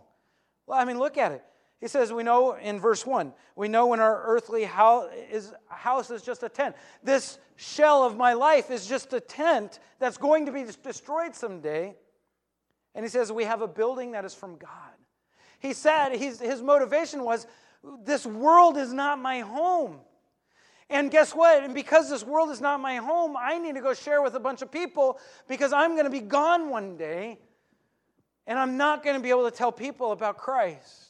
Well, 0.66 0.78
I 0.78 0.84
mean, 0.84 0.98
look 0.98 1.18
at 1.18 1.32
it. 1.32 1.44
He 1.80 1.88
says, 1.88 2.12
We 2.12 2.22
know 2.22 2.54
in 2.54 2.80
verse 2.80 3.04
1, 3.04 3.32
we 3.54 3.68
know 3.68 3.86
when 3.86 4.00
our 4.00 4.22
earthly 4.24 4.64
house 4.64 5.10
is, 5.30 5.52
house 5.68 6.10
is 6.10 6.22
just 6.22 6.42
a 6.42 6.48
tent. 6.48 6.74
This 7.02 7.38
shell 7.56 8.04
of 8.04 8.16
my 8.16 8.32
life 8.32 8.70
is 8.70 8.86
just 8.86 9.12
a 9.12 9.20
tent 9.20 9.78
that's 9.98 10.16
going 10.16 10.46
to 10.46 10.52
be 10.52 10.64
destroyed 10.82 11.34
someday. 11.34 11.94
And 12.94 13.04
he 13.04 13.08
says, 13.10 13.30
We 13.30 13.44
have 13.44 13.62
a 13.62 13.68
building 13.68 14.12
that 14.12 14.24
is 14.24 14.34
from 14.34 14.56
God. 14.56 14.70
He 15.58 15.72
said, 15.72 16.10
his 16.12 16.62
motivation 16.62 17.24
was, 17.24 17.46
This 18.04 18.26
world 18.26 18.76
is 18.76 18.92
not 18.92 19.18
my 19.18 19.40
home. 19.40 20.00
And 20.88 21.10
guess 21.10 21.34
what? 21.34 21.64
And 21.64 21.74
because 21.74 22.08
this 22.08 22.24
world 22.24 22.50
is 22.50 22.60
not 22.60 22.80
my 22.80 22.96
home, 22.96 23.36
I 23.36 23.58
need 23.58 23.74
to 23.74 23.80
go 23.80 23.92
share 23.92 24.22
with 24.22 24.34
a 24.34 24.40
bunch 24.40 24.62
of 24.62 24.70
people 24.70 25.18
because 25.48 25.72
I'm 25.72 25.92
going 25.92 26.04
to 26.04 26.10
be 26.10 26.20
gone 26.20 26.70
one 26.70 26.96
day 26.96 27.38
and 28.46 28.58
I'm 28.58 28.76
not 28.76 29.02
going 29.02 29.16
to 29.16 29.22
be 29.22 29.30
able 29.30 29.50
to 29.50 29.56
tell 29.56 29.72
people 29.72 30.12
about 30.12 30.38
Christ. 30.38 31.05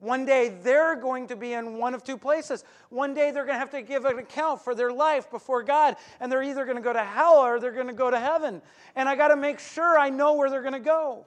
One 0.00 0.24
day 0.24 0.48
they're 0.62 0.94
going 0.94 1.26
to 1.26 1.36
be 1.36 1.54
in 1.54 1.78
one 1.78 1.92
of 1.92 2.04
two 2.04 2.16
places. 2.16 2.64
One 2.88 3.14
day 3.14 3.32
they're 3.32 3.44
going 3.44 3.56
to 3.56 3.58
have 3.58 3.70
to 3.70 3.82
give 3.82 4.04
an 4.04 4.18
account 4.18 4.62
for 4.62 4.74
their 4.74 4.92
life 4.92 5.28
before 5.30 5.62
God, 5.64 5.96
and 6.20 6.30
they're 6.30 6.42
either 6.42 6.64
going 6.64 6.76
to 6.76 6.82
go 6.82 6.92
to 6.92 7.02
hell 7.02 7.38
or 7.38 7.58
they're 7.58 7.72
going 7.72 7.88
to 7.88 7.92
go 7.92 8.10
to 8.10 8.18
heaven. 8.18 8.62
And 8.94 9.08
I 9.08 9.16
got 9.16 9.28
to 9.28 9.36
make 9.36 9.58
sure 9.58 9.98
I 9.98 10.08
know 10.08 10.34
where 10.34 10.50
they're 10.50 10.62
going 10.62 10.74
to 10.74 10.78
go. 10.78 11.26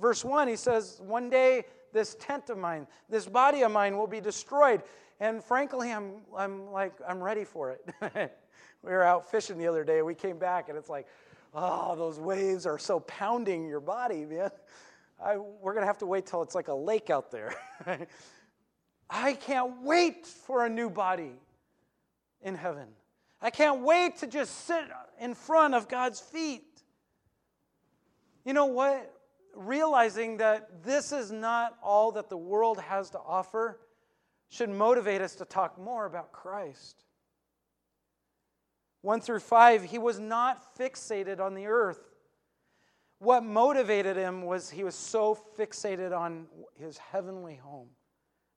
Verse 0.00 0.24
1, 0.24 0.46
he 0.46 0.54
says, 0.54 1.00
One 1.04 1.28
day 1.28 1.64
this 1.92 2.16
tent 2.20 2.50
of 2.50 2.58
mine, 2.58 2.86
this 3.08 3.26
body 3.26 3.62
of 3.62 3.72
mine 3.72 3.96
will 3.96 4.06
be 4.06 4.20
destroyed. 4.20 4.82
And 5.18 5.42
frankly, 5.42 5.92
I'm, 5.92 6.20
I'm 6.36 6.70
like, 6.70 6.92
I'm 7.06 7.20
ready 7.20 7.44
for 7.44 7.70
it. 7.72 7.84
we 8.84 8.92
were 8.92 9.02
out 9.02 9.28
fishing 9.28 9.58
the 9.58 9.66
other 9.66 9.82
day. 9.82 10.02
We 10.02 10.14
came 10.14 10.38
back, 10.38 10.68
and 10.68 10.78
it's 10.78 10.88
like, 10.88 11.08
oh, 11.54 11.96
those 11.96 12.20
waves 12.20 12.66
are 12.66 12.78
so 12.78 13.00
pounding 13.00 13.66
your 13.66 13.80
body, 13.80 14.24
man. 14.24 14.50
I, 15.22 15.36
we're 15.36 15.72
going 15.72 15.82
to 15.82 15.86
have 15.86 15.98
to 15.98 16.06
wait 16.06 16.26
till 16.26 16.42
it's 16.42 16.54
like 16.54 16.68
a 16.68 16.74
lake 16.74 17.10
out 17.10 17.30
there. 17.30 17.54
I 19.10 19.32
can't 19.34 19.82
wait 19.82 20.26
for 20.26 20.64
a 20.64 20.68
new 20.68 20.90
body 20.90 21.32
in 22.42 22.54
heaven. 22.54 22.88
I 23.40 23.50
can't 23.50 23.80
wait 23.82 24.18
to 24.18 24.26
just 24.26 24.66
sit 24.66 24.84
in 25.20 25.34
front 25.34 25.74
of 25.74 25.88
God's 25.88 26.20
feet. 26.20 26.82
You 28.44 28.52
know 28.52 28.66
what? 28.66 29.12
Realizing 29.54 30.36
that 30.38 30.84
this 30.84 31.12
is 31.12 31.32
not 31.32 31.76
all 31.82 32.12
that 32.12 32.28
the 32.28 32.36
world 32.36 32.80
has 32.80 33.10
to 33.10 33.18
offer 33.18 33.80
should 34.50 34.70
motivate 34.70 35.20
us 35.20 35.34
to 35.36 35.44
talk 35.44 35.78
more 35.78 36.06
about 36.06 36.32
Christ. 36.32 37.04
1 39.02 39.20
through 39.20 39.40
5, 39.40 39.84
he 39.84 39.98
was 39.98 40.18
not 40.18 40.76
fixated 40.76 41.40
on 41.40 41.54
the 41.54 41.66
earth 41.66 42.08
what 43.18 43.42
motivated 43.42 44.16
him 44.16 44.42
was 44.42 44.70
he 44.70 44.84
was 44.84 44.94
so 44.94 45.38
fixated 45.58 46.16
on 46.16 46.46
his 46.78 46.98
heavenly 46.98 47.56
home. 47.56 47.88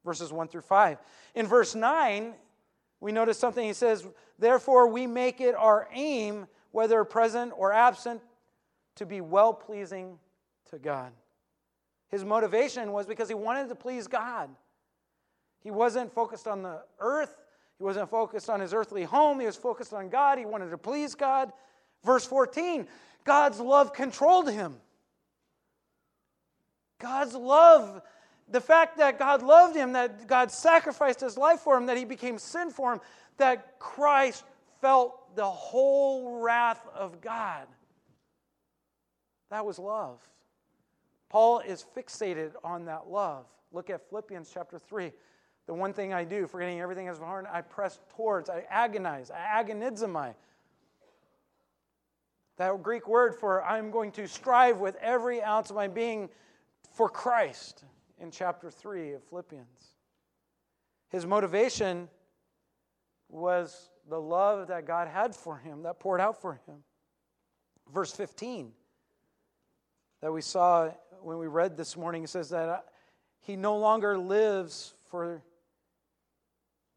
Verses 0.06 0.32
1 0.32 0.47
through 0.47 0.62
5. 0.62 0.97
In 1.36 1.47
verse 1.47 1.76
9, 1.76 2.34
we 3.00 3.12
notice 3.12 3.38
something. 3.38 3.65
He 3.65 3.74
says, 3.74 4.08
Therefore, 4.39 4.88
we 4.88 5.08
make 5.08 5.41
it 5.41 5.56
our 5.56 5.88
aim, 5.93 6.47
whether 6.71 7.04
present 7.04 7.54
or 7.56 7.74
absent, 7.74 8.21
to 8.95 9.06
be 9.06 9.21
well 9.21 9.54
pleasing 9.54 10.19
to 10.69 10.80
God. 10.80 11.12
His 12.10 12.26
motivation 12.26 12.91
was 12.91 13.06
because 13.06 13.30
he 13.30 13.36
wanted 13.36 13.69
to 13.69 13.76
please 13.76 14.08
God. 14.08 14.50
He 15.63 15.71
wasn't 15.71 16.12
focused 16.12 16.47
on 16.47 16.63
the 16.63 16.82
earth, 17.00 17.38
he 17.78 17.84
wasn't 17.84 18.10
focused 18.10 18.50
on 18.50 18.60
his 18.60 18.74
earthly 18.74 19.04
home, 19.04 19.39
he 19.39 19.45
was 19.45 19.56
focused 19.56 19.93
on 19.93 20.10
God. 20.10 20.38
He 20.38 20.45
wanted 20.45 20.69
to 20.71 20.78
please 20.78 21.15
God. 21.15 21.52
Verse 22.04 22.26
14 22.26 22.88
God's 23.23 23.60
love 23.60 23.93
controlled 23.93 24.49
him. 24.49 24.75
God's 26.99 27.34
love, 27.34 28.01
the 28.49 28.62
fact 28.62 28.97
that 28.97 29.17
God 29.17 29.41
loved 29.41 29.75
him, 29.75 29.93
that 29.93 30.27
God 30.27 30.51
sacrificed 30.51 31.21
his 31.21 31.38
life 31.38 31.62
for 31.62 31.77
him, 31.77 31.88
that 31.88 31.97
he 31.97 32.05
became 32.05 32.38
sin 32.38 32.69
for 32.69 32.93
him, 32.93 33.01
that 33.38 33.79
Christ 33.79 34.43
felt 34.81 35.36
the 35.36 35.45
whole 35.45 36.39
wrath 36.41 36.81
of 36.93 37.21
God. 37.21 37.67
That 39.49 39.65
was 39.65 39.79
love. 39.79 40.19
Paul 41.29 41.60
is 41.60 41.86
fixated 41.95 42.51
on 42.63 42.86
that 42.86 43.10
love. 43.10 43.45
Look 43.71 43.89
at 43.89 44.07
Philippians 44.10 44.49
chapter 44.53 44.77
3. 44.77 45.12
The 45.67 45.73
one 45.73 45.93
thing 45.93 46.13
I 46.13 46.23
do, 46.23 46.47
forgetting 46.47 46.81
everything 46.81 47.07
as 47.07 47.19
hard, 47.19 47.45
I 47.51 47.62
press 47.62 47.99
towards, 48.15 48.49
I 48.49 48.65
agonize, 48.69 49.31
I 49.31 49.63
agonizomai 49.63 50.34
that 52.62 52.84
Greek 52.84 53.08
word 53.08 53.34
for 53.34 53.63
I'm 53.63 53.89
going 53.89 54.12
to 54.12 54.28
strive 54.28 54.80
with 54.80 54.95
every 54.97 55.41
ounce 55.41 55.71
of 55.71 55.76
my 55.76 55.88
being 55.88 56.30
for 56.93 57.10
Christ 57.10 57.84
in 58.19 58.30
chapter 58.30 58.69
3 58.69 59.13
of 59.13 59.24
Philippians. 59.24 59.95
His 61.10 61.26
motivation 61.26 62.08
was 63.30 63.89
the 64.08 64.21
love 64.21 64.67
that 64.67 64.86
God 64.86 65.08
had 65.08 65.36
for 65.36 65.58
him, 65.58 65.82
that 65.84 66.00
poured 66.00 66.21
out 66.21 66.39
for 66.39 66.62
him. 66.67 66.84
Verse 67.91 68.13
15 68.13 68.74
that 70.21 70.32
we 70.32 70.41
saw 70.41 70.91
when 71.19 71.39
we 71.39 71.47
read 71.47 71.76
this 71.76 71.97
morning 71.97 72.28
says 72.28 72.52
that 72.52 72.69
uh, 72.69 72.80
he 73.39 73.56
no 73.56 73.76
longer 73.78 74.19
lives 74.19 74.93
for 75.10 75.41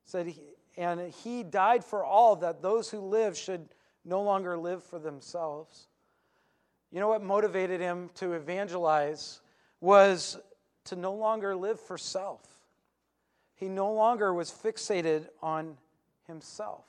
said 0.04 0.26
he, 0.26 0.42
and 0.76 1.00
he 1.24 1.42
died 1.42 1.82
for 1.82 2.04
all 2.04 2.36
that 2.36 2.60
those 2.60 2.90
who 2.90 3.00
live 3.00 3.34
should 3.34 3.66
no 4.04 4.22
longer 4.22 4.56
live 4.56 4.82
for 4.84 4.98
themselves. 4.98 5.88
You 6.90 7.00
know 7.00 7.08
what 7.08 7.22
motivated 7.22 7.80
him 7.80 8.10
to 8.16 8.34
evangelize 8.34 9.40
was 9.80 10.38
to 10.84 10.96
no 10.96 11.12
longer 11.14 11.56
live 11.56 11.80
for 11.80 11.98
self. 11.98 12.42
He 13.54 13.68
no 13.68 13.92
longer 13.92 14.32
was 14.32 14.50
fixated 14.50 15.26
on 15.42 15.76
himself. 16.26 16.84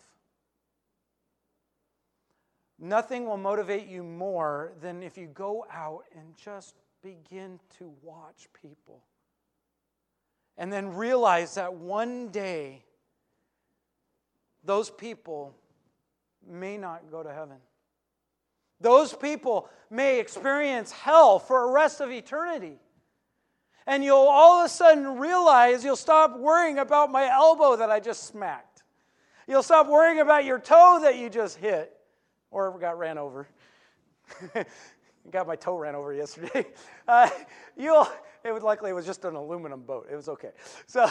Nothing 2.78 3.26
will 3.26 3.38
motivate 3.38 3.88
you 3.88 4.04
more 4.04 4.74
than 4.82 5.02
if 5.02 5.18
you 5.18 5.28
go 5.28 5.66
out 5.72 6.04
and 6.16 6.36
just 6.36 6.76
begin 7.02 7.60
to 7.78 7.92
watch 8.02 8.48
people. 8.62 9.02
And 10.58 10.72
then 10.72 10.96
realize 10.96 11.56
that 11.56 11.74
one 11.74 12.30
day, 12.30 12.84
those 14.64 14.90
people 14.90 15.56
may 16.48 16.78
not 16.78 17.10
go 17.12 17.24
to 17.24 17.34
heaven. 17.34 17.58
Those 18.82 19.14
people 19.14 19.70
may 19.90 20.20
experience 20.20 20.92
hell 20.92 21.40
for 21.40 21.70
a 21.70 21.72
rest 21.72 22.02
of 22.02 22.12
eternity. 22.12 22.78
And 23.88 24.04
you'll 24.04 24.18
all 24.18 24.60
of 24.60 24.66
a 24.66 24.70
sudden 24.70 25.20
realize 25.20 25.84
you'll 25.84 25.96
stop 25.96 26.38
worrying 26.38 26.80
about 26.80 27.12
my 27.12 27.30
elbow 27.32 27.76
that 27.78 27.90
I 27.90 28.00
just 28.00 28.26
smacked. 28.26 28.84
You'll 29.48 29.64
stop 29.64 29.88
worrying 29.88 30.20
about 30.20 30.44
your 30.44 30.60
toe 30.60 31.00
that 31.04 31.18
you 31.18 31.30
just 31.30 31.58
hit 31.58 31.96
or 32.50 32.78
got 32.80 32.98
ran 32.98 33.18
over. 33.18 33.48
got 35.32 35.46
my 35.46 35.56
toe 35.56 35.78
ran 35.78 35.96
over 35.96 36.14
yesterday. 36.14 36.66
Uh, 37.08 37.30
you'll, 37.78 38.08
it 38.44 38.52
was 38.52 38.64
likely 38.64 38.90
it 38.90 38.94
was 38.94 39.06
just 39.06 39.26
an 39.26 39.36
aluminum 39.36 39.80
boat. 39.80 40.08
It 40.12 40.16
was 40.16 40.28
okay. 40.28 40.50
So 40.88 41.08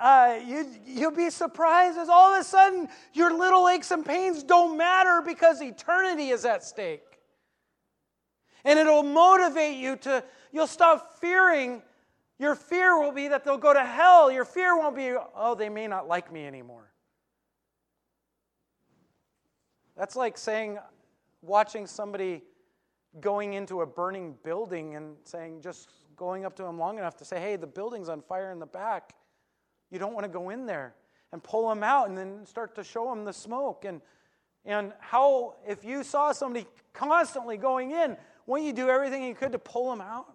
uh, 0.00 0.38
you, 0.46 0.66
you'll 0.86 1.10
be 1.10 1.30
surprised 1.30 1.98
as 1.98 2.08
all 2.08 2.34
of 2.34 2.40
a 2.40 2.44
sudden 2.44 2.88
your 3.12 3.36
little 3.36 3.68
aches 3.68 3.90
and 3.90 4.04
pains 4.04 4.42
don't 4.42 4.76
matter 4.76 5.22
because 5.24 5.60
eternity 5.60 6.28
is 6.28 6.44
at 6.44 6.62
stake. 6.62 7.02
And 8.64 8.78
it'll 8.78 9.02
motivate 9.02 9.76
you 9.76 9.96
to, 9.96 10.22
you'll 10.52 10.66
stop 10.66 11.18
fearing. 11.20 11.82
Your 12.38 12.54
fear 12.54 13.00
will 13.00 13.12
be 13.12 13.28
that 13.28 13.44
they'll 13.44 13.56
go 13.56 13.72
to 13.72 13.84
hell. 13.84 14.30
Your 14.30 14.44
fear 14.44 14.76
won't 14.76 14.94
be, 14.94 15.14
oh, 15.34 15.54
they 15.54 15.68
may 15.68 15.86
not 15.86 16.06
like 16.06 16.32
me 16.32 16.46
anymore. 16.46 16.92
That's 19.96 20.14
like 20.14 20.38
saying, 20.38 20.78
watching 21.42 21.86
somebody 21.86 22.42
going 23.20 23.54
into 23.54 23.80
a 23.80 23.86
burning 23.86 24.36
building 24.44 24.94
and 24.94 25.16
saying, 25.24 25.62
just 25.62 25.90
going 26.16 26.44
up 26.44 26.54
to 26.56 26.62
them 26.62 26.78
long 26.78 26.98
enough 26.98 27.16
to 27.16 27.24
say, 27.24 27.40
hey, 27.40 27.56
the 27.56 27.66
building's 27.66 28.08
on 28.08 28.20
fire 28.20 28.52
in 28.52 28.58
the 28.58 28.66
back. 28.66 29.14
You 29.90 29.98
don't 29.98 30.14
want 30.14 30.24
to 30.24 30.32
go 30.32 30.50
in 30.50 30.66
there 30.66 30.94
and 31.32 31.42
pull 31.42 31.68
them 31.68 31.82
out 31.82 32.08
and 32.08 32.16
then 32.16 32.46
start 32.46 32.74
to 32.76 32.84
show 32.84 33.08
them 33.10 33.24
the 33.24 33.32
smoke. 33.32 33.84
And, 33.84 34.00
and 34.64 34.92
how, 35.00 35.56
if 35.66 35.84
you 35.84 36.02
saw 36.02 36.32
somebody 36.32 36.66
constantly 36.92 37.56
going 37.56 37.92
in, 37.92 38.16
wouldn't 38.46 38.66
you 38.66 38.72
do 38.72 38.88
everything 38.88 39.24
you 39.24 39.34
could 39.34 39.52
to 39.52 39.58
pull 39.58 39.90
them 39.90 40.00
out? 40.00 40.26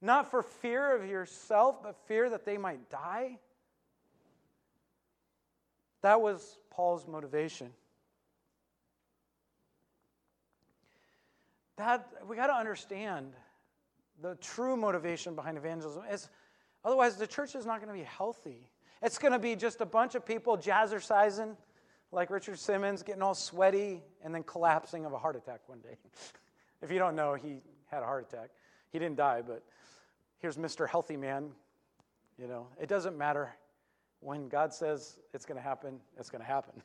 Not 0.00 0.30
for 0.30 0.42
fear 0.42 0.96
of 0.96 1.08
yourself, 1.08 1.82
but 1.82 1.96
fear 2.06 2.28
that 2.30 2.44
they 2.44 2.58
might 2.58 2.90
die? 2.90 3.38
That 6.02 6.20
was 6.20 6.58
Paul's 6.70 7.06
motivation. 7.06 7.70
That 11.76 12.08
we 12.28 12.34
got 12.34 12.48
to 12.48 12.54
understand 12.54 13.32
the 14.20 14.34
true 14.36 14.76
motivation 14.76 15.34
behind 15.34 15.56
evangelism 15.56 16.02
is 16.10 16.28
otherwise 16.84 17.16
the 17.16 17.26
church 17.26 17.54
is 17.54 17.66
not 17.66 17.80
going 17.80 17.88
to 17.88 17.98
be 17.98 18.04
healthy. 18.04 18.68
It's 19.02 19.18
going 19.18 19.32
to 19.32 19.38
be 19.38 19.56
just 19.56 19.80
a 19.80 19.86
bunch 19.86 20.14
of 20.14 20.24
people 20.24 20.56
jazzercising 20.56 21.56
like 22.12 22.30
Richard 22.30 22.58
Simmons, 22.58 23.02
getting 23.02 23.22
all 23.22 23.34
sweaty 23.34 24.02
and 24.22 24.34
then 24.34 24.42
collapsing 24.44 25.06
of 25.06 25.12
a 25.12 25.18
heart 25.18 25.34
attack 25.34 25.60
one 25.66 25.80
day. 25.80 25.96
if 26.82 26.90
you 26.90 26.98
don't 26.98 27.16
know, 27.16 27.34
he 27.34 27.60
had 27.86 28.02
a 28.02 28.06
heart 28.06 28.26
attack. 28.30 28.50
He 28.90 28.98
didn't 28.98 29.16
die, 29.16 29.42
but 29.44 29.62
here's 30.38 30.56
Mr. 30.56 30.88
Healthy 30.88 31.16
Man. 31.16 31.50
You 32.38 32.46
know, 32.46 32.68
it 32.80 32.88
doesn't 32.88 33.16
matter. 33.16 33.50
When 34.20 34.48
God 34.48 34.72
says 34.72 35.18
it's 35.34 35.44
going 35.44 35.56
to 35.56 35.62
happen, 35.62 35.98
it's 36.18 36.30
going 36.30 36.42
to 36.42 36.46
happen. 36.46 36.82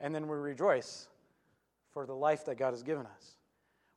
And 0.00 0.14
then 0.14 0.28
we 0.28 0.36
rejoice 0.36 1.08
for 1.92 2.04
the 2.04 2.14
life 2.14 2.44
that 2.46 2.58
God 2.58 2.70
has 2.70 2.82
given 2.82 3.06
us. 3.06 3.36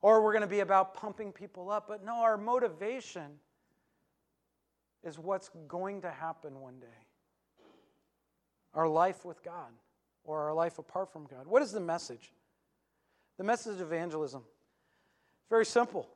Or 0.00 0.22
we're 0.22 0.32
going 0.32 0.42
to 0.42 0.48
be 0.48 0.60
about 0.60 0.94
pumping 0.94 1.32
people 1.32 1.70
up. 1.70 1.86
But 1.88 2.04
no, 2.04 2.14
our 2.14 2.38
motivation 2.38 3.32
is 5.04 5.18
what's 5.18 5.50
going 5.68 6.02
to 6.02 6.10
happen 6.10 6.60
one 6.60 6.80
day 6.80 6.86
our 8.74 8.88
life 8.88 9.24
with 9.24 9.42
God 9.42 9.72
or 10.24 10.42
our 10.42 10.54
life 10.54 10.78
apart 10.78 11.12
from 11.12 11.26
God. 11.26 11.46
What 11.46 11.62
is 11.62 11.72
the 11.72 11.80
message? 11.80 12.32
The 13.38 13.44
message 13.44 13.80
of 13.80 13.92
evangelism. 13.92 14.42
Very 15.48 15.64
simple. 15.64 16.06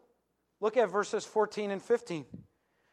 Look 0.61 0.77
at 0.77 0.90
verses 0.90 1.25
14 1.25 1.71
and 1.71 1.83
15. 1.83 2.27
It 2.33 2.38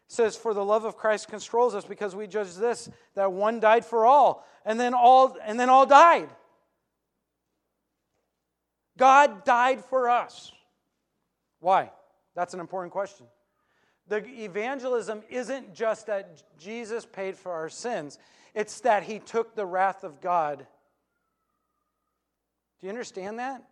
says, 0.07 0.35
For 0.35 0.53
the 0.53 0.63
love 0.63 0.85
of 0.85 0.97
Christ 0.97 1.27
controls 1.27 1.75
us 1.75 1.85
because 1.85 2.15
we 2.15 2.25
judge 2.25 2.55
this, 2.55 2.89
that 3.15 3.31
one 3.31 3.59
died 3.59 3.85
for 3.85 4.05
all, 4.05 4.45
and 4.65 4.79
then 4.79 4.93
all, 4.93 5.37
and 5.45 5.59
then 5.59 5.69
all 5.69 5.85
died. 5.85 6.29
God 8.97 9.43
died 9.45 9.83
for 9.85 10.09
us. 10.09 10.51
Why? 11.59 11.91
That's 12.35 12.53
an 12.53 12.59
important 12.59 12.91
question. 12.91 13.27
The 14.09 14.27
evangelism 14.43 15.21
isn't 15.29 15.73
just 15.73 16.07
that 16.07 16.43
Jesus 16.57 17.05
paid 17.05 17.37
for 17.37 17.51
our 17.51 17.69
sins, 17.69 18.17
it's 18.55 18.81
that 18.81 19.03
he 19.03 19.19
took 19.19 19.55
the 19.55 19.65
wrath 19.65 20.03
of 20.03 20.19
God. 20.19 20.65
Do 22.79 22.87
you 22.87 22.89
understand 22.89 23.39
that? 23.39 23.63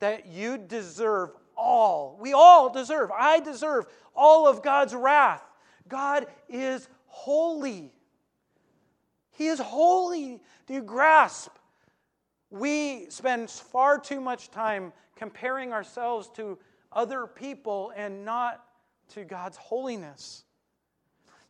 That 0.00 0.26
you 0.26 0.58
deserve 0.58 1.30
all, 1.56 2.18
we 2.20 2.32
all 2.34 2.70
deserve, 2.70 3.10
I 3.10 3.40
deserve 3.40 3.86
all 4.14 4.46
of 4.46 4.62
God's 4.62 4.94
wrath. 4.94 5.42
God 5.88 6.26
is 6.48 6.88
holy. 7.06 7.92
He 9.32 9.46
is 9.46 9.58
holy. 9.58 10.40
Do 10.66 10.74
you 10.74 10.82
grasp? 10.82 11.50
We 12.50 13.06
spend 13.08 13.50
far 13.50 13.98
too 13.98 14.20
much 14.20 14.50
time 14.50 14.92
comparing 15.16 15.72
ourselves 15.72 16.28
to 16.34 16.58
other 16.92 17.26
people 17.26 17.92
and 17.96 18.24
not 18.24 18.62
to 19.14 19.24
God's 19.24 19.56
holiness. 19.56 20.44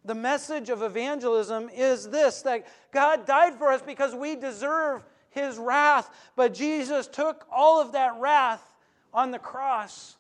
The 0.05 0.15
message 0.15 0.69
of 0.69 0.83
evangelism 0.83 1.71
is 1.73 2.09
this 2.09 2.43
that 2.43 2.67
God 2.93 3.27
died 3.27 3.55
for 3.55 3.71
us 3.71 3.83
because 3.83 4.15
we 4.15 4.35
deserve 4.35 5.05
his 5.31 5.57
wrath, 5.57 6.11
but 6.37 6.55
Jesus 6.55 7.07
took 7.07 7.47
all 7.51 7.81
of 7.81 7.93
that 7.93 8.21
wrath 8.21 8.63
on 9.15 9.31
the 9.31 9.39
cross 9.39 10.17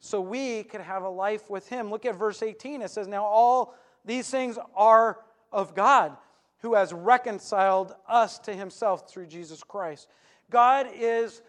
so 0.00 0.20
we 0.20 0.62
could 0.62 0.80
have 0.80 1.02
a 1.02 1.08
life 1.08 1.50
with 1.50 1.68
him. 1.68 1.90
Look 1.90 2.06
at 2.06 2.14
verse 2.14 2.42
18. 2.42 2.82
It 2.82 2.90
says, 2.90 3.08
Now 3.08 3.24
all 3.24 3.74
these 4.04 4.30
things 4.30 4.58
are 4.74 5.18
of 5.52 5.74
God, 5.74 6.16
who 6.58 6.74
has 6.74 6.92
reconciled 6.92 7.94
us 8.08 8.38
to 8.40 8.54
himself 8.54 9.10
through 9.10 9.26
Jesus 9.26 9.62
Christ. 9.62 10.08
God 10.50 10.88
is 10.94 11.42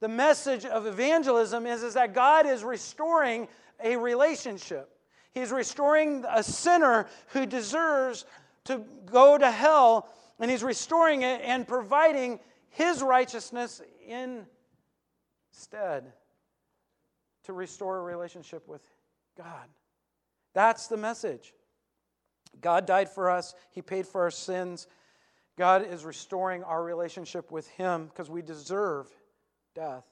the 0.00 0.08
message 0.08 0.64
of 0.64 0.86
evangelism 0.86 1.66
is, 1.66 1.82
is 1.82 1.94
that 1.94 2.14
God 2.14 2.46
is 2.46 2.64
restoring 2.64 3.48
a 3.82 3.96
relationship. 3.96 4.90
He's 5.32 5.52
restoring 5.52 6.24
a 6.28 6.42
sinner 6.42 7.06
who 7.28 7.46
deserves 7.46 8.24
to 8.64 8.82
go 9.06 9.38
to 9.38 9.50
hell, 9.50 10.08
and 10.38 10.50
he's 10.50 10.62
restoring 10.62 11.22
it 11.22 11.40
and 11.44 11.66
providing 11.68 12.40
his 12.70 13.02
righteousness 13.02 13.82
instead 15.52 16.12
to 17.44 17.52
restore 17.52 17.98
a 17.98 18.02
relationship 18.02 18.66
with 18.68 18.82
God. 19.36 19.68
That's 20.54 20.86
the 20.86 20.96
message. 20.96 21.52
God 22.60 22.86
died 22.86 23.08
for 23.08 23.30
us, 23.30 23.54
He 23.70 23.82
paid 23.82 24.06
for 24.06 24.22
our 24.22 24.30
sins. 24.30 24.86
God 25.56 25.86
is 25.86 26.04
restoring 26.04 26.64
our 26.64 26.82
relationship 26.82 27.50
with 27.50 27.68
Him 27.68 28.06
because 28.06 28.30
we 28.30 28.42
deserve 28.42 29.08
death. 29.80 30.04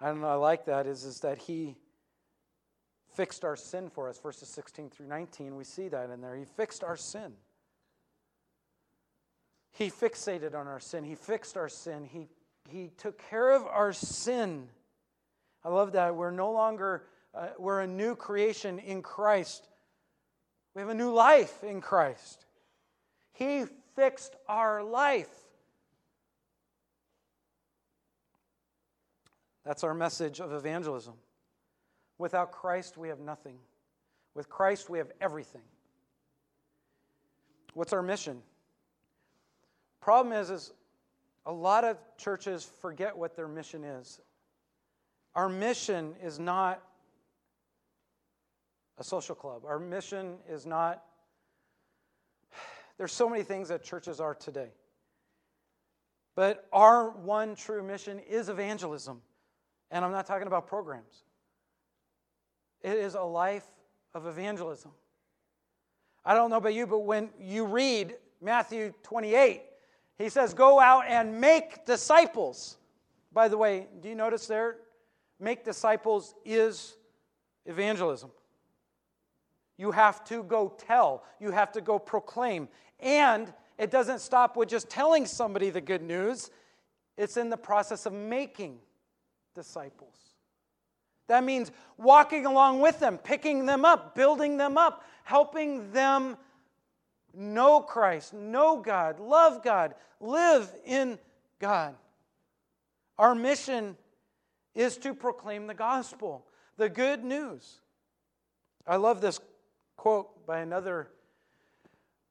I 0.00 0.10
I 0.10 0.34
like 0.34 0.66
that 0.66 0.86
is, 0.86 1.02
is 1.02 1.20
that 1.20 1.38
He 1.38 1.76
fixed 3.14 3.44
our 3.44 3.56
sin 3.56 3.90
for 3.90 4.08
us. 4.08 4.20
Verses 4.20 4.48
16 4.48 4.90
through 4.90 5.08
19, 5.08 5.56
we 5.56 5.64
see 5.64 5.88
that 5.88 6.08
in 6.08 6.20
there. 6.20 6.36
He 6.36 6.44
fixed 6.44 6.84
our 6.84 6.96
sin. 6.96 7.32
He 9.72 9.90
fixated 9.90 10.54
on 10.54 10.68
our 10.68 10.78
sin. 10.78 11.02
He 11.02 11.16
fixed 11.16 11.56
our 11.56 11.68
sin. 11.68 12.04
He, 12.04 12.28
he 12.68 12.90
took 12.96 13.20
care 13.28 13.50
of 13.50 13.66
our 13.66 13.92
sin. 13.92 14.68
I 15.64 15.70
love 15.70 15.92
that. 15.92 16.14
We're 16.14 16.30
no 16.30 16.52
longer, 16.52 17.02
uh, 17.34 17.48
we're 17.58 17.80
a 17.80 17.88
new 17.88 18.14
creation 18.14 18.78
in 18.78 19.02
Christ. 19.02 19.68
We 20.76 20.80
have 20.80 20.90
a 20.90 20.94
new 20.94 21.12
life 21.12 21.64
in 21.64 21.80
Christ. 21.80 22.46
He 23.32 23.64
fixed 23.96 24.36
our 24.48 24.84
life. 24.84 25.49
That's 29.64 29.84
our 29.84 29.94
message 29.94 30.40
of 30.40 30.52
evangelism. 30.52 31.14
Without 32.18 32.52
Christ, 32.52 32.96
we 32.96 33.08
have 33.08 33.20
nothing. 33.20 33.56
With 34.34 34.48
Christ, 34.48 34.88
we 34.90 34.98
have 34.98 35.10
everything. 35.20 35.62
What's 37.74 37.92
our 37.92 38.02
mission? 38.02 38.42
Problem 40.00 40.34
is, 40.34 40.50
is 40.50 40.72
a 41.46 41.52
lot 41.52 41.84
of 41.84 41.98
churches 42.16 42.64
forget 42.80 43.16
what 43.16 43.36
their 43.36 43.48
mission 43.48 43.84
is. 43.84 44.20
Our 45.34 45.48
mission 45.48 46.14
is 46.22 46.38
not 46.38 46.82
a 48.98 49.04
social 49.04 49.34
club. 49.34 49.64
Our 49.64 49.78
mission 49.78 50.36
is 50.48 50.66
not, 50.66 51.02
there's 52.98 53.12
so 53.12 53.28
many 53.28 53.42
things 53.42 53.68
that 53.68 53.82
churches 53.82 54.20
are 54.20 54.34
today. 54.34 54.68
But 56.34 56.66
our 56.72 57.10
one 57.10 57.54
true 57.54 57.82
mission 57.82 58.18
is 58.18 58.48
evangelism. 58.48 59.22
And 59.90 60.04
I'm 60.04 60.12
not 60.12 60.26
talking 60.26 60.46
about 60.46 60.66
programs, 60.66 61.24
it 62.82 62.96
is 62.96 63.14
a 63.14 63.22
life 63.22 63.66
of 64.14 64.26
evangelism. 64.26 64.92
I 66.24 66.34
don't 66.34 66.50
know 66.50 66.56
about 66.56 66.74
you, 66.74 66.86
but 66.86 67.00
when 67.00 67.30
you 67.40 67.64
read 67.64 68.14
Matthew 68.42 68.92
28, 69.02 69.62
he 70.18 70.28
says, 70.28 70.52
Go 70.52 70.78
out 70.78 71.04
and 71.08 71.40
make 71.40 71.86
disciples. 71.86 72.76
By 73.32 73.48
the 73.48 73.56
way, 73.56 73.86
do 74.02 74.08
you 74.08 74.14
notice 74.14 74.46
there? 74.46 74.76
Make 75.38 75.64
disciples 75.64 76.34
is 76.44 76.96
evangelism. 77.64 78.30
You 79.78 79.92
have 79.92 80.22
to 80.26 80.42
go 80.42 80.74
tell, 80.76 81.24
you 81.40 81.50
have 81.52 81.72
to 81.72 81.80
go 81.80 81.98
proclaim. 81.98 82.68
And 82.98 83.52
it 83.78 83.90
doesn't 83.90 84.18
stop 84.18 84.56
with 84.56 84.68
just 84.68 84.90
telling 84.90 85.24
somebody 85.24 85.70
the 85.70 85.80
good 85.80 86.02
news, 86.02 86.50
it's 87.16 87.38
in 87.38 87.48
the 87.48 87.56
process 87.56 88.04
of 88.04 88.12
making 88.12 88.78
disciples. 89.54 90.14
That 91.28 91.44
means 91.44 91.70
walking 91.96 92.46
along 92.46 92.80
with 92.80 92.98
them, 92.98 93.18
picking 93.18 93.66
them 93.66 93.84
up, 93.84 94.14
building 94.14 94.56
them 94.56 94.76
up, 94.76 95.04
helping 95.22 95.92
them 95.92 96.36
know 97.34 97.80
Christ, 97.80 98.34
know 98.34 98.80
God, 98.80 99.20
love 99.20 99.62
God, 99.62 99.94
live 100.20 100.68
in 100.84 101.18
God. 101.60 101.94
Our 103.18 103.34
mission 103.34 103.96
is 104.74 104.96
to 104.98 105.14
proclaim 105.14 105.66
the 105.66 105.74
gospel, 105.74 106.46
the 106.76 106.88
good 106.88 107.22
news. 107.22 107.80
I 108.86 108.96
love 108.96 109.20
this 109.20 109.38
quote 109.96 110.46
by 110.46 110.60
another 110.60 111.08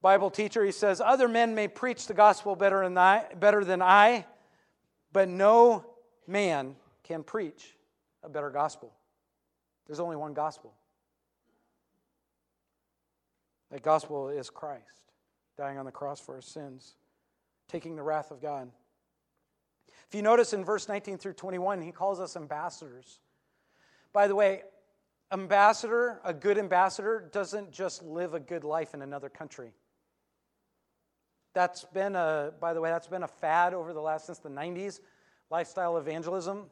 Bible 0.02 0.30
teacher, 0.30 0.64
he 0.64 0.72
says, 0.72 1.02
Other 1.02 1.28
men 1.28 1.56
may 1.56 1.68
preach 1.68 2.08
the 2.08 2.14
gospel 2.14 2.56
better 2.56 2.84
than 2.84 2.98
I, 2.98 3.26
better 3.40 3.64
than 3.64 3.82
I 3.82 4.26
but 5.12 5.30
no 5.30 5.86
man 6.28 6.76
can 7.10 7.24
preach 7.24 7.76
a 8.24 8.30
better 8.30 8.52
gospel. 8.52 8.94
There's 9.88 10.00
only 10.00 10.16
one 10.16 10.34
gospel. 10.34 10.76
That 13.72 13.82
gospel 13.82 14.30
is 14.30 14.50
Christ 14.50 14.84
dying 15.58 15.80
on 15.80 15.86
the 15.86 15.92
cross 15.92 16.20
for 16.20 16.36
our 16.36 16.42
sins, 16.42 16.96
taking 17.68 17.96
the 17.96 18.04
wrath 18.04 18.30
of 18.30 18.42
God. 18.42 18.70
If 20.08 20.16
you 20.16 20.22
notice 20.22 20.54
in 20.54 20.64
verse 20.64 20.88
19 20.88 21.18
through 21.18 21.34
21, 21.34 21.82
he 21.82 21.92
calls 21.92 22.20
us 22.20 22.36
ambassadors. 22.36 23.20
By 24.14 24.28
the 24.28 24.36
way, 24.36 24.62
ambassador, 25.32 26.22
a 26.24 26.34
good 26.34 26.60
ambassador, 26.60 27.28
doesn't 27.32 27.72
just 27.72 28.04
live 28.04 28.36
a 28.36 28.40
good 28.40 28.64
life 28.64 28.94
in 28.94 29.02
another 29.02 29.30
country. 29.30 29.74
That's 31.56 31.86
been 31.86 32.16
a, 32.16 32.54
by 32.60 32.74
the 32.74 32.82
way, 32.82 32.92
that's 32.92 33.08
been 33.08 33.24
a 33.24 33.28
fad 33.28 33.74
over 33.74 33.94
the 33.94 34.02
last, 34.02 34.28
since 34.28 34.38
the 34.38 34.50
90s, 34.50 35.00
lifestyle 35.50 35.98
evangelism. 35.98 36.68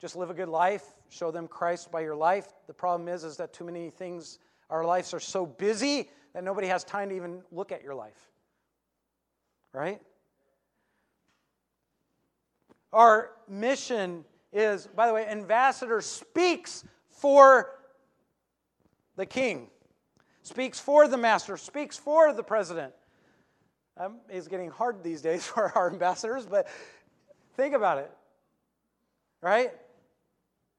Just 0.00 0.14
live 0.14 0.30
a 0.30 0.34
good 0.34 0.48
life, 0.48 0.84
show 1.08 1.30
them 1.30 1.48
Christ 1.48 1.90
by 1.90 2.00
your 2.00 2.16
life. 2.16 2.48
The 2.66 2.74
problem 2.74 3.08
is, 3.08 3.24
is 3.24 3.36
that 3.38 3.52
too 3.52 3.64
many 3.64 3.90
things, 3.90 4.38
our 4.68 4.84
lives 4.84 5.14
are 5.14 5.20
so 5.20 5.46
busy 5.46 6.10
that 6.34 6.44
nobody 6.44 6.66
has 6.66 6.84
time 6.84 7.08
to 7.08 7.16
even 7.16 7.42
look 7.50 7.72
at 7.72 7.82
your 7.82 7.94
life. 7.94 8.30
Right? 9.72 10.00
Our 12.92 13.30
mission 13.48 14.24
is, 14.52 14.86
by 14.86 15.06
the 15.06 15.14
way, 15.14 15.26
ambassador 15.26 16.00
speaks 16.00 16.84
for 17.08 17.70
the 19.16 19.26
king, 19.26 19.68
speaks 20.42 20.78
for 20.78 21.08
the 21.08 21.16
master, 21.16 21.56
speaks 21.56 21.96
for 21.96 22.32
the 22.34 22.42
president. 22.42 22.92
Um, 23.98 24.18
it's 24.28 24.46
getting 24.46 24.70
hard 24.70 25.02
these 25.02 25.22
days 25.22 25.46
for 25.46 25.72
our 25.76 25.90
ambassadors, 25.90 26.44
but 26.44 26.68
think 27.56 27.74
about 27.74 27.98
it. 27.98 28.10
Right? 29.40 29.72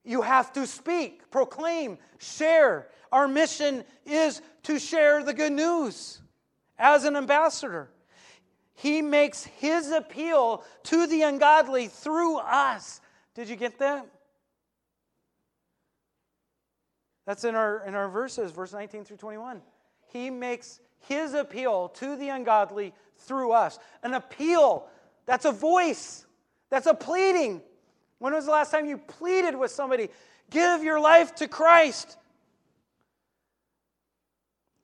You 0.04 0.22
have 0.22 0.52
to 0.54 0.66
speak, 0.66 1.30
proclaim, 1.30 1.98
share. 2.18 2.88
Our 3.12 3.28
mission 3.28 3.84
is 4.06 4.40
to 4.64 4.78
share 4.78 5.22
the 5.22 5.34
good 5.34 5.52
news 5.52 6.20
as 6.78 7.04
an 7.04 7.16
ambassador. 7.16 7.90
He 8.74 9.02
makes 9.02 9.44
his 9.44 9.90
appeal 9.90 10.62
to 10.84 11.06
the 11.06 11.22
ungodly 11.22 11.88
through 11.88 12.38
us. 12.38 13.00
Did 13.34 13.48
you 13.48 13.56
get 13.56 13.78
that? 13.80 14.06
That's 17.26 17.44
in 17.44 17.54
our, 17.54 17.84
in 17.86 17.94
our 17.94 18.08
verses, 18.08 18.52
verse 18.52 18.72
19 18.72 19.04
through 19.04 19.18
21. 19.18 19.60
He 20.12 20.30
makes 20.30 20.80
his 21.00 21.34
appeal 21.34 21.88
to 21.90 22.16
the 22.16 22.30
ungodly 22.30 22.94
through 23.18 23.52
us. 23.52 23.78
An 24.02 24.14
appeal, 24.14 24.86
that's 25.26 25.44
a 25.44 25.52
voice, 25.52 26.24
that's 26.70 26.86
a 26.86 26.94
pleading. 26.94 27.60
When 28.18 28.32
was 28.32 28.46
the 28.46 28.50
last 28.50 28.70
time 28.70 28.86
you 28.86 28.98
pleaded 28.98 29.56
with 29.56 29.70
somebody? 29.70 30.08
Give 30.50 30.82
your 30.82 30.98
life 31.00 31.34
to 31.36 31.48
Christ. 31.48 32.16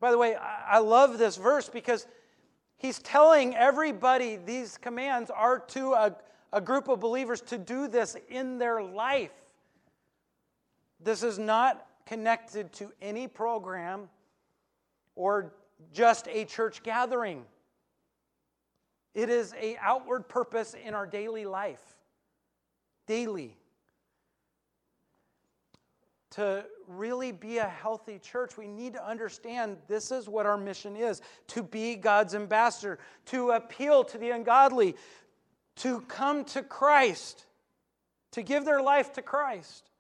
By 0.01 0.11
the 0.11 0.19
way, 0.19 0.37
I 0.37 0.79
love 0.79 1.19
this 1.19 1.37
verse 1.37 1.69
because 1.69 2.07
he's 2.77 2.99
telling 2.99 3.57
everybody 3.57 4.37
these 4.37 4.77
commands 4.77 5.31
are 5.31 5.59
to 5.59 5.95
a, 5.95 6.17
a 6.53 6.61
group 6.61 6.89
of 6.89 7.01
believers 7.01 7.41
to 7.43 7.59
do 7.59 7.89
this 7.89 8.17
in 8.29 8.59
their 8.59 8.83
life. 8.83 9.33
This 11.01 11.23
is 11.23 11.39
not 11.39 11.87
connected 12.07 12.73
to 12.75 12.93
any 13.01 13.27
program 13.27 14.09
or 15.17 15.55
just 15.93 16.29
a 16.29 16.45
church 16.45 16.83
gathering. 16.83 17.45
It 19.15 19.31
is 19.31 19.55
a 19.55 19.77
outward 19.81 20.29
purpose 20.29 20.75
in 20.75 20.93
our 20.93 21.07
daily 21.07 21.47
life. 21.47 21.83
Daily. 23.07 23.57
To 26.33 26.65
really 26.89 27.31
be 27.31 27.59
a 27.59 27.69
healthy 27.69 28.19
church, 28.19 28.57
we 28.57 28.67
need 28.67 28.95
to 28.95 29.07
understand 29.07 29.77
this 29.87 30.11
is 30.11 30.29
what 30.29 30.47
our 30.47 30.57
mission 30.57 30.97
is 30.97 31.23
to 31.49 31.63
be 31.63 31.95
God's 31.95 32.35
ambassador, 32.35 32.99
to 33.27 33.51
appeal 33.51 34.05
to 34.05 34.19
the 34.19 34.31
ungodly, 34.31 34.97
to 35.77 36.01
come 36.03 36.45
to 36.47 36.63
Christ, 36.63 37.47
to 38.33 38.43
give 38.43 38.65
their 38.65 38.83
life 38.83 39.13
to 39.13 39.23
Christ. 39.23 39.91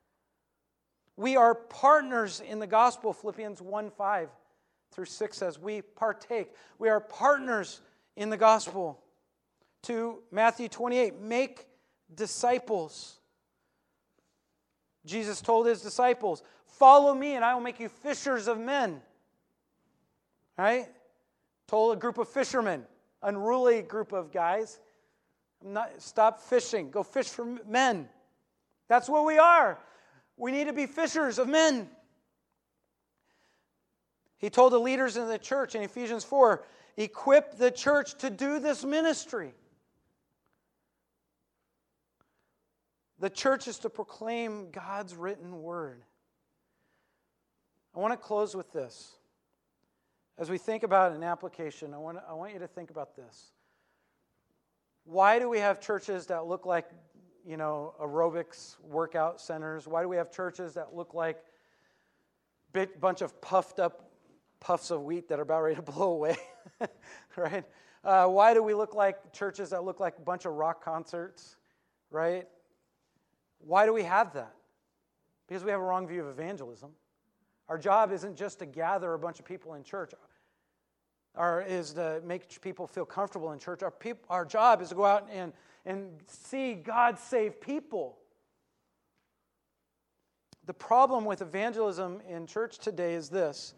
We 1.17 1.37
are 1.37 1.55
partners 1.55 2.41
in 2.41 2.59
the 2.59 2.67
gospel, 2.67 3.13
Philippians 3.13 3.63
1 3.63 3.91
5 3.91 4.29
through 4.95 5.05
6 5.05 5.37
says, 5.37 5.59
We 5.59 5.83
partake. 5.83 6.53
We 6.79 6.89
are 6.89 7.01
partners 7.01 7.81
in 8.17 8.31
the 8.31 8.37
gospel. 8.37 9.01
To 9.83 10.21
Matthew 10.31 10.69
28, 10.69 11.21
make 11.21 11.67
disciples. 12.17 13.19
Jesus 15.05 15.41
told 15.41 15.67
his 15.67 15.81
disciples, 15.81 16.43
Follow 16.67 17.15
me, 17.15 17.35
and 17.35 17.45
I 17.45 17.55
will 17.55 17.61
make 17.61 17.79
you 17.79 17.89
fishers 17.89 18.49
of 18.49 18.59
men. 18.59 19.01
Right? 20.59 20.87
Told 21.67 21.97
a 21.97 22.01
group 22.01 22.19
of 22.19 22.29
fishermen, 22.29 22.85
unruly 23.23 23.83
group 23.83 24.13
of 24.13 24.33
guys, 24.33 24.79
not, 25.63 25.91
stop 25.99 26.41
fishing, 26.41 26.91
go 26.91 27.03
fish 27.03 27.29
for 27.29 27.45
men. 27.67 28.09
That's 28.89 29.09
what 29.09 29.25
we 29.25 29.39
are. 29.39 29.79
We 30.37 30.53
need 30.53 30.67
to 30.67 30.73
be 30.73 30.87
fishers 30.87 31.39
of 31.39 31.49
men. 31.49 31.89
He 34.39 34.51
told 34.51 34.73
the 34.73 34.79
leaders 34.79 35.17
in 35.17 35.29
the 35.29 35.39
church 35.39 35.75
in 35.75 35.83
Ephesians 35.83 36.25
4 36.25 36.65
equip 36.97 37.57
the 37.57 37.71
church 37.71 38.15
to 38.19 38.31
do 38.31 38.59
this 38.59 38.85
ministry. 38.85 39.55
The 43.25 43.31
church 43.31 43.69
is 43.69 43.79
to 43.79 43.89
proclaim 43.89 44.71
God's 44.71 45.15
written 45.15 45.63
word. 45.63 46.03
I 47.97 47.99
want 47.99 48.13
to 48.13 48.19
close 48.19 48.55
with 48.55 48.71
this. 48.71 49.13
As 50.37 50.51
we 50.51 50.59
think 50.59 50.83
about 50.83 51.13
an 51.13 51.23
application, 51.23 51.95
I 51.95 51.97
want, 51.97 52.19
I 52.29 52.35
want 52.35 52.53
you 52.53 52.59
to 52.59 52.67
think 52.67 52.91
about 52.91 53.17
this. 53.17 53.53
Why 55.05 55.39
do 55.39 55.49
we 55.49 55.59
have 55.59 55.81
churches 55.81 56.27
that 56.27 56.45
look 56.45 56.67
like, 56.67 56.85
you 57.47 57.57
know, 57.57 57.95
aerobics 57.99 58.79
workout 58.83 59.41
centers? 59.41 59.89
Why 59.89 60.03
do 60.03 60.09
we 60.11 60.17
have 60.17 60.31
churches 60.31 60.75
that 60.75 60.95
look 60.95 61.15
like 61.15 61.39
a 62.75 62.87
bunch 63.01 63.23
of 63.23 63.41
puffed 63.41 63.79
up 63.79 64.11
puffs 64.61 64.91
of 64.91 65.03
wheat 65.03 65.31
that 65.31 65.39
are 65.39 65.45
about 65.45 65.63
ready 65.63 65.77
to 65.77 65.83
blow 65.93 66.11
away? 66.11 66.37
right? 67.39 67.65
Uh, 68.05 68.27
why 68.27 68.53
do 68.53 68.63
we 68.63 68.75
look 68.75 68.95
like 68.95 69.33
churches 69.33 69.71
that 69.71 69.83
look 69.83 69.99
like 69.99 70.19
a 70.19 70.21
bunch 70.21 70.45
of 70.45 70.53
rock 70.53 70.85
concerts? 70.85 71.57
Right? 72.11 72.47
Why 73.67 73.87
do 73.87 73.93
we 73.93 74.03
have 74.03 74.33
that? 74.35 74.55
Because 75.47 75.65
we 75.65 75.71
have 75.71 75.81
a 75.81 75.85
wrong 75.85 76.07
view 76.07 76.23
of 76.23 76.29
evangelism. 76.29 76.91
Our 77.69 77.79
job 77.79 78.13
isn't 78.13 78.37
just 78.37 78.59
to 78.59 78.67
gather 78.67 79.15
a 79.15 79.19
bunch 79.19 79.39
of 79.39 79.47
people 79.47 79.75
in 79.75 79.85
church, 79.85 80.13
or 81.35 81.63
is 81.63 81.95
to 81.95 82.21
make 82.25 82.61
people 82.61 82.87
feel 82.87 83.05
comfortable 83.05 83.53
in 83.53 83.59
church. 83.59 83.83
Our, 83.83 83.91
peop- 83.91 84.25
our 84.29 84.45
job 84.45 84.83
is 84.83 84.91
to 84.91 84.95
go 84.95 85.05
out 85.05 85.29
and, 85.33 85.53
and 85.87 86.11
see 86.27 86.75
God 86.75 87.19
save 87.19 87.61
people. 87.61 88.19
The 90.67 90.75
problem 90.75 91.25
with 91.25 91.43
evangelism 91.43 92.21
in 92.29 92.47
church 92.47 92.79
today 92.79 93.15
is 93.15 93.29
this 93.29 93.75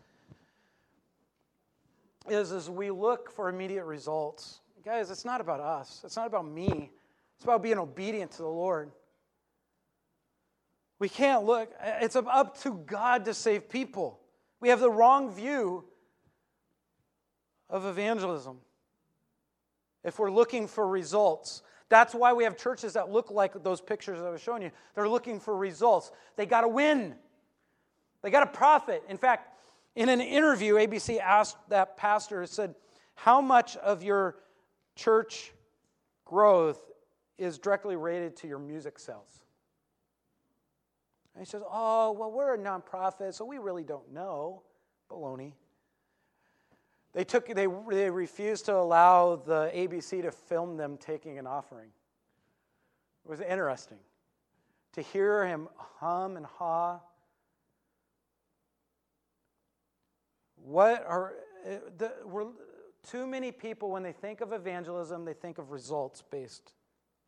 is 2.29 2.51
as 2.51 2.69
we 2.69 2.91
look 2.91 3.31
for 3.31 3.49
immediate 3.49 3.85
results. 3.85 4.61
Guys, 4.85 5.11
it's 5.13 5.25
not 5.25 5.41
about 5.41 5.61
us. 5.61 6.03
It's 6.05 6.17
not 6.17 6.27
about 6.27 6.47
me. 6.47 6.91
It's 7.37 7.45
about 7.45 7.63
being 7.63 7.79
obedient 7.79 8.33
to 8.33 8.39
the 8.39 8.49
Lord. 8.49 8.91
We 10.99 11.09
can't 11.09 11.45
look, 11.45 11.71
uh, 11.81 11.93
it's 12.01 12.17
up 12.17 12.59
to 12.63 12.75
God 12.87 13.25
to 13.27 13.35
save 13.35 13.69
people. 13.69 14.21
We 14.61 14.71
have 14.71 14.81
the 14.81 14.91
wrong 14.91 15.31
view 15.31 15.85
of 17.69 17.85
evangelism 17.85 18.59
if 20.05 20.19
we're 20.19 20.31
looking 20.31 20.67
for 20.69 20.87
results. 20.87 21.63
That's 21.89 22.15
why 22.15 22.33
we 22.33 22.45
have 22.45 22.57
churches 22.57 22.95
that 22.95 23.11
look 23.11 23.31
like 23.31 23.63
those 23.63 23.81
pictures 23.81 24.21
I 24.21 24.31
was 24.31 24.41
showing 24.41 24.63
you. 24.63 24.71
They're 24.95 25.09
looking 25.09 25.39
for 25.39 25.57
results. 25.57 26.11
They 26.37 26.47
got 26.47 26.63
to 26.63 26.69
win, 26.69 27.15
they 28.23 28.31
got 28.31 28.41
to 28.41 28.59
profit. 28.59 29.03
In 29.09 29.19
fact, 29.19 29.53
in 29.95 30.09
an 30.09 30.21
interview, 30.21 30.75
ABC 30.75 31.19
asked 31.21 31.57
that 31.69 31.97
pastor, 31.97 32.45
said, 32.47 32.75
How 33.15 33.41
much 33.41 33.77
of 33.79 34.03
your 34.03 34.37
church 34.95 35.53
growth 36.25 36.81
is 37.39 37.59
directly 37.59 37.97
related 37.97 38.37
to 38.37 38.49
your 38.49 38.59
music 38.59 38.99
sales? 38.99 39.46
And 41.37 41.47
he 41.47 41.51
says, 41.51 41.63
Oh, 41.71 42.13
well, 42.13 42.33
we're 42.33 42.55
a 42.55 42.59
nonprofit, 42.59 43.35
so 43.35 43.45
we 43.45 43.59
really 43.59 43.85
don't 43.85 44.11
know. 44.11 44.63
Baloney. 45.11 45.53
They, 47.13 47.25
took, 47.25 47.47
they, 47.47 47.67
they 47.91 48.11
refused 48.11 48.65
to 48.67 48.75
allow 48.75 49.37
the 49.37 49.71
ABC 49.75 50.23
to 50.23 50.33
film 50.33 50.79
them 50.79 50.97
taking 50.97 51.39
an 51.39 51.47
offering. 51.47 51.91
It 53.25 53.29
was 53.29 53.41
interesting 53.43 53.99
to 54.95 55.03
hear 55.03 55.47
him 55.47 55.69
hum 55.77 56.39
and 56.39 56.47
haw. 56.47 57.01
What 60.57 61.05
are, 61.07 61.35
eh, 61.67 61.79
the, 61.99 62.13
we're, 62.25 62.47
too 63.11 63.27
many 63.27 63.53
people, 63.53 63.91
when 63.91 64.03
they 64.03 64.13
think 64.13 64.41
of 64.41 64.55
evangelism, 64.55 65.27
they 65.27 65.35
think 65.35 65.59
of 65.59 65.71
results 65.71 66.23
based. 66.31 66.73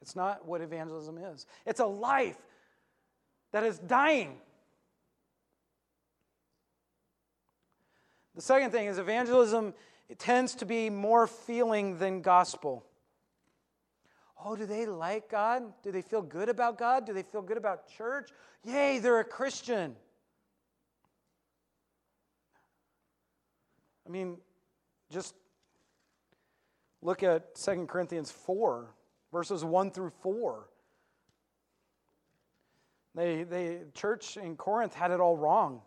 It's 0.01 0.17
not 0.17 0.47
what 0.47 0.63
evangelism 0.63 1.19
is, 1.19 1.45
it's 1.67 1.81
a 1.81 1.87
life 1.87 2.39
that 3.53 3.65
is 3.65 3.79
dying. 3.79 4.37
The 8.35 8.43
second 8.43 8.71
thing 8.71 8.87
is 8.87 8.99
evangelism 8.99 9.75
it 10.09 10.19
tends 10.19 10.55
to 10.57 10.65
be 10.65 10.89
more 10.89 11.27
feeling 11.27 11.99
than 11.99 12.23
gospel. 12.23 12.85
Oh, 14.43 14.57
do 14.57 14.65
they 14.65 14.87
like 14.87 15.29
God? 15.29 15.65
Do 15.83 15.93
they 15.93 16.03
feel 16.03 16.23
good 16.23 16.49
about 16.49 16.79
God? 16.79 17.05
Do 17.05 17.13
they 17.13 17.23
feel 17.23 17.43
good 17.43 17.57
about 17.57 17.89
church? 17.89 18.31
Yay, 18.65 19.01
they're 19.01 19.19
a 19.19 19.25
Christian. 19.25 19.97
I 24.07 24.11
mean, 24.11 24.39
just 25.11 25.35
look 27.03 27.23
at 27.23 27.55
2 27.57 27.87
Corinthians 27.87 28.31
4, 28.31 28.95
verses 29.33 29.65
1 29.65 29.91
through 29.91 30.13
4. 30.23 30.69
They, 33.19 33.43
they, 33.43 33.79
church 33.95 34.37
in 34.37 34.55
Corinth 34.55 34.95
had 34.95 35.11
it 35.11 35.19
all 35.19 35.37
wrong. 35.37 35.83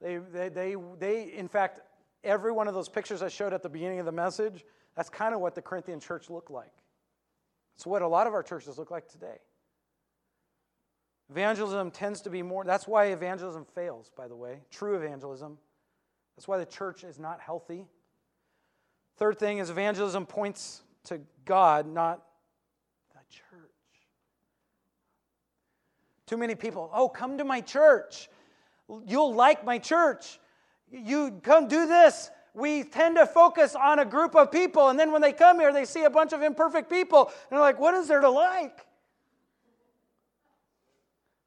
They, 0.00 0.16
they, 0.16 0.48
they, 0.48 0.76
they, 0.98 1.24
in 1.34 1.46
fact, 1.46 1.80
every 2.24 2.52
one 2.52 2.68
of 2.68 2.74
those 2.74 2.88
pictures 2.88 3.20
I 3.20 3.28
showed 3.28 3.52
at 3.52 3.62
the 3.62 3.68
beginning 3.68 4.00
of 4.00 4.06
the 4.06 4.12
message, 4.12 4.64
that's 4.96 5.10
kind 5.10 5.34
of 5.34 5.42
what 5.42 5.54
the 5.54 5.60
Corinthian 5.60 6.00
church 6.00 6.30
looked 6.30 6.50
like. 6.50 6.72
It's 7.76 7.86
what 7.86 8.00
a 8.00 8.08
lot 8.08 8.26
of 8.26 8.32
our 8.32 8.42
churches 8.42 8.78
look 8.78 8.90
like 8.90 9.08
today. 9.08 9.36
Evangelism 11.28 11.90
tends 11.90 12.22
to 12.22 12.30
be 12.30 12.42
more, 12.42 12.64
that's 12.64 12.88
why 12.88 13.08
evangelism 13.08 13.66
fails, 13.74 14.10
by 14.16 14.26
the 14.26 14.36
way, 14.36 14.60
true 14.70 14.96
evangelism. 14.96 15.58
That's 16.34 16.48
why 16.48 16.56
the 16.56 16.64
church 16.64 17.04
is 17.04 17.18
not 17.18 17.40
healthy. 17.40 17.84
Third 19.18 19.38
thing 19.38 19.58
is 19.58 19.68
evangelism 19.68 20.24
points 20.24 20.80
to 21.04 21.20
God, 21.44 21.86
not 21.86 22.22
the 23.12 23.20
church. 23.28 23.68
Too 26.28 26.36
many 26.36 26.54
people, 26.54 26.90
oh, 26.92 27.08
come 27.08 27.38
to 27.38 27.44
my 27.44 27.62
church. 27.62 28.28
You'll 29.06 29.32
like 29.32 29.64
my 29.64 29.78
church. 29.78 30.38
You 30.90 31.40
come 31.42 31.68
do 31.68 31.86
this. 31.86 32.30
We 32.52 32.84
tend 32.84 33.16
to 33.16 33.24
focus 33.24 33.74
on 33.74 33.98
a 33.98 34.04
group 34.04 34.36
of 34.36 34.52
people, 34.52 34.90
and 34.90 35.00
then 35.00 35.10
when 35.10 35.22
they 35.22 35.32
come 35.32 35.58
here, 35.58 35.72
they 35.72 35.86
see 35.86 36.04
a 36.04 36.10
bunch 36.10 36.34
of 36.34 36.42
imperfect 36.42 36.90
people, 36.90 37.28
and 37.28 37.34
they're 37.50 37.60
like, 37.60 37.80
what 37.80 37.94
is 37.94 38.08
there 38.08 38.20
to 38.20 38.28
like? 38.28 38.86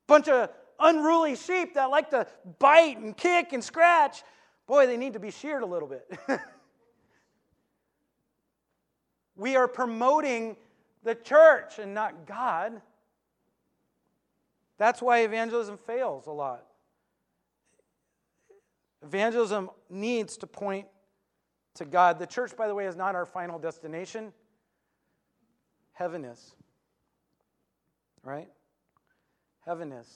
Bunch 0.07 0.27
of 0.27 0.49
unruly 0.79 1.35
sheep 1.35 1.75
that 1.75 1.91
like 1.91 2.09
to 2.09 2.25
bite 2.57 2.97
and 2.97 3.15
kick 3.15 3.53
and 3.53 3.63
scratch. 3.63 4.23
Boy, 4.65 4.87
they 4.87 4.97
need 4.97 5.13
to 5.13 5.19
be 5.19 5.29
sheared 5.29 5.61
a 5.61 5.65
little 5.65 5.87
bit. 5.87 6.11
we 9.35 9.55
are 9.55 9.67
promoting 9.67 10.57
the 11.03 11.13
church 11.13 11.77
and 11.77 11.93
not 11.93 12.25
God. 12.25 12.81
That's 14.81 14.99
why 14.99 15.19
evangelism 15.19 15.77
fails 15.77 16.25
a 16.25 16.31
lot. 16.31 16.65
Evangelism 19.03 19.69
needs 19.91 20.37
to 20.37 20.47
point 20.47 20.87
to 21.75 21.85
God. 21.85 22.17
The 22.17 22.25
church, 22.25 22.57
by 22.57 22.67
the 22.67 22.73
way, 22.73 22.87
is 22.87 22.95
not 22.95 23.13
our 23.13 23.27
final 23.27 23.59
destination. 23.59 24.33
Heaven 25.91 26.25
is. 26.25 26.55
Right? 28.23 28.47
Heaven 29.67 29.91
is. 29.91 30.07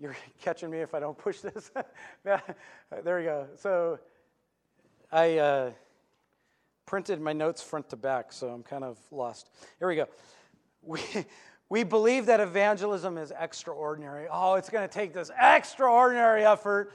You're 0.00 0.16
catching 0.42 0.70
me 0.70 0.78
if 0.78 0.92
I 0.92 0.98
don't 0.98 1.16
push 1.16 1.38
this. 1.38 1.70
there 2.24 2.42
we 3.04 3.22
go. 3.22 3.46
So 3.54 4.00
I 5.12 5.38
uh, 5.38 5.70
printed 6.84 7.20
my 7.20 7.32
notes 7.32 7.62
front 7.62 7.90
to 7.90 7.96
back, 7.96 8.32
so 8.32 8.48
I'm 8.48 8.64
kind 8.64 8.82
of 8.82 8.98
lost. 9.12 9.50
Here 9.78 9.86
we 9.86 9.94
go. 9.94 10.08
We, 10.82 11.00
we 11.68 11.84
believe 11.84 12.26
that 12.26 12.40
evangelism 12.40 13.16
is 13.18 13.32
extraordinary. 13.38 14.26
Oh, 14.30 14.54
it's 14.54 14.68
going 14.68 14.86
to 14.86 14.92
take 14.92 15.14
this 15.14 15.30
extraordinary 15.40 16.44
effort. 16.44 16.92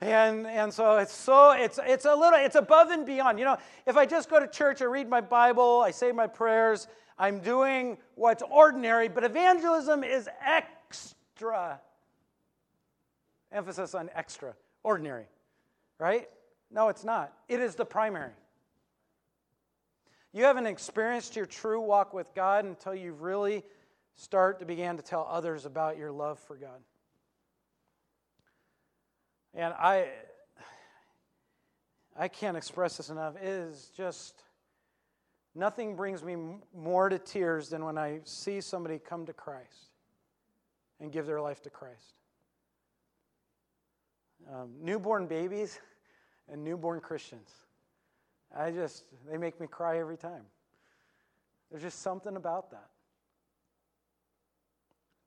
And, 0.00 0.46
and 0.46 0.72
so 0.72 0.96
it's 0.96 1.12
so 1.12 1.52
it's 1.52 1.78
it's 1.84 2.06
a 2.06 2.14
little 2.14 2.38
it's 2.38 2.54
above 2.54 2.88
and 2.90 3.04
beyond. 3.04 3.38
You 3.38 3.44
know, 3.44 3.58
if 3.86 3.98
I 3.98 4.06
just 4.06 4.30
go 4.30 4.40
to 4.40 4.46
church, 4.46 4.80
I 4.80 4.86
read 4.86 5.10
my 5.10 5.20
Bible, 5.20 5.82
I 5.84 5.90
say 5.90 6.10
my 6.10 6.26
prayers, 6.26 6.86
I'm 7.18 7.40
doing 7.40 7.98
what's 8.14 8.42
ordinary, 8.50 9.08
but 9.08 9.24
evangelism 9.24 10.02
is 10.02 10.26
extra. 10.42 11.78
Emphasis 13.52 13.94
on 13.94 14.08
extra, 14.14 14.54
ordinary. 14.82 15.26
Right? 15.98 16.30
No, 16.70 16.88
it's 16.88 17.04
not. 17.04 17.34
It 17.46 17.60
is 17.60 17.74
the 17.74 17.84
primary. 17.84 18.32
You 20.32 20.44
haven't 20.44 20.66
experienced 20.66 21.34
your 21.34 21.46
true 21.46 21.80
walk 21.80 22.14
with 22.14 22.32
God 22.34 22.64
until 22.64 22.94
you've 22.94 23.22
really 23.22 23.64
start 24.14 24.60
to 24.60 24.64
begin 24.64 24.96
to 24.96 25.02
tell 25.02 25.26
others 25.28 25.66
about 25.66 25.96
your 25.98 26.12
love 26.12 26.38
for 26.38 26.56
God. 26.56 26.80
And 29.54 29.74
I 29.74 30.06
I 32.16 32.28
can't 32.28 32.56
express 32.56 32.96
this 32.96 33.08
enough. 33.08 33.36
It 33.36 33.48
is 33.48 33.90
just 33.96 34.34
nothing 35.54 35.96
brings 35.96 36.22
me 36.22 36.36
more 36.76 37.08
to 37.08 37.18
tears 37.18 37.70
than 37.70 37.84
when 37.84 37.96
I 37.98 38.20
see 38.24 38.60
somebody 38.60 38.98
come 38.98 39.26
to 39.26 39.32
Christ 39.32 39.90
and 41.00 41.10
give 41.10 41.26
their 41.26 41.40
life 41.40 41.62
to 41.62 41.70
Christ. 41.70 42.14
Um, 44.52 44.70
newborn 44.80 45.26
babies 45.26 45.80
and 46.48 46.62
newborn 46.62 47.00
Christians. 47.00 47.48
I 48.56 48.70
just, 48.70 49.04
they 49.30 49.36
make 49.36 49.60
me 49.60 49.66
cry 49.66 49.98
every 49.98 50.16
time. 50.16 50.42
There's 51.70 51.82
just 51.82 52.02
something 52.02 52.36
about 52.36 52.70
that. 52.72 52.88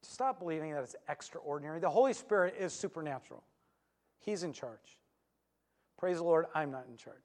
Stop 0.02 0.40
believing 0.40 0.74
that 0.74 0.84
it's 0.84 0.96
extraordinary. 1.08 1.80
The 1.80 1.90
Holy 1.90 2.14
Spirit 2.14 2.56
is 2.60 2.74
supernatural, 2.74 3.44
He's 4.20 4.44
in 4.44 4.54
charge. 4.54 4.98
Praise 5.98 6.18
the 6.18 6.24
Lord, 6.24 6.48
I'm 6.54 6.70
not 6.70 6.86
in 6.90 6.98
charge. 6.98 7.16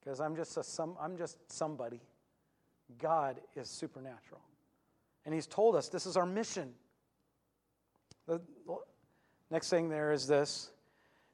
Because 0.00 0.20
I'm 0.20 0.34
just 0.34 0.56
a 0.56 0.64
some 0.64 0.96
I'm 1.00 1.16
just 1.16 1.38
somebody. 1.52 2.00
God 2.98 3.40
is 3.54 3.68
supernatural. 3.68 4.40
And 5.24 5.34
he's 5.34 5.46
told 5.46 5.76
us 5.76 5.88
this 5.88 6.06
is 6.06 6.16
our 6.16 6.26
mission. 6.26 6.72
The 8.26 8.40
next 9.50 9.70
thing 9.70 9.88
there 9.88 10.12
is 10.12 10.26
this. 10.26 10.70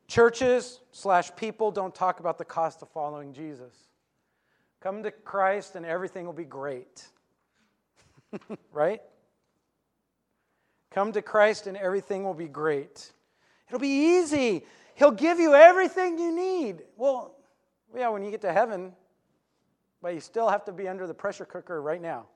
Churches 0.07 0.81
slash 0.93 1.35
people 1.37 1.71
don't 1.71 1.95
talk 1.95 2.21
about 2.21 2.39
the 2.39 2.45
cost 2.45 2.83
of 2.83 2.89
following 2.91 3.33
Jesus. 3.33 3.75
Come 4.81 5.03
to 5.03 5.11
Christ 5.11 5.77
and 5.77 5.87
everything 5.87 6.27
will 6.27 6.35
be 6.35 6.45
great. 6.45 7.07
right? 8.73 9.01
Come 10.91 11.13
to 11.13 11.23
Christ 11.23 11.67
and 11.67 11.77
everything 11.77 12.23
will 12.23 12.35
be 12.35 12.49
great. 12.49 13.13
It'll 13.69 13.81
be 13.81 14.19
easy. 14.19 14.65
He'll 14.95 15.11
give 15.11 15.39
you 15.41 15.55
everything 15.55 16.19
you 16.19 16.35
need. 16.35 16.83
Well, 16.97 17.35
yeah, 17.97 18.09
when 18.09 18.23
you 18.23 18.31
get 18.31 18.43
to 18.43 18.53
heaven, 18.53 18.93
but 20.03 20.15
you 20.15 20.21
still 20.21 20.49
have 20.49 20.65
to 20.67 20.73
be 20.73 20.87
under 20.87 21.07
the 21.07 21.15
pressure 21.15 21.45
cooker 21.45 21.81
right 21.81 22.01
now, 22.01 22.27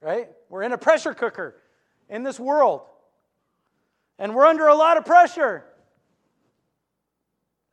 right? 0.00 0.28
We're 0.48 0.62
in 0.62 0.72
a 0.72 0.78
pressure 0.78 1.14
cooker 1.14 1.56
in 2.08 2.22
this 2.22 2.38
world, 2.38 2.82
and 4.18 4.34
we're 4.34 4.44
under 4.44 4.66
a 4.66 4.74
lot 4.74 4.98
of 4.98 5.04
pressure. 5.04 5.64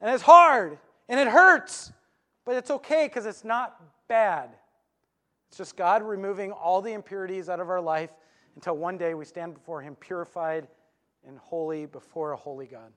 And 0.03 0.13
it's 0.13 0.23
hard, 0.23 0.77
and 1.07 1.17
it 1.17 1.29
hurts, 1.29 1.93
but 2.43 2.55
it's 2.57 2.69
okay 2.69 3.07
because 3.07 3.25
it's 3.25 3.45
not 3.45 3.81
bad. 4.09 4.49
It's 5.47 5.57
just 5.57 5.77
God 5.77 6.03
removing 6.03 6.51
all 6.51 6.81
the 6.81 6.91
impurities 6.91 7.47
out 7.47 7.61
of 7.61 7.69
our 7.69 7.79
life 7.79 8.09
until 8.55 8.75
one 8.75 8.97
day 8.97 9.13
we 9.13 9.23
stand 9.23 9.53
before 9.53 9.81
Him 9.81 9.95
purified 9.95 10.67
and 11.25 11.37
holy 11.37 11.85
before 11.85 12.33
a 12.33 12.35
holy 12.35 12.67
God. 12.67 12.91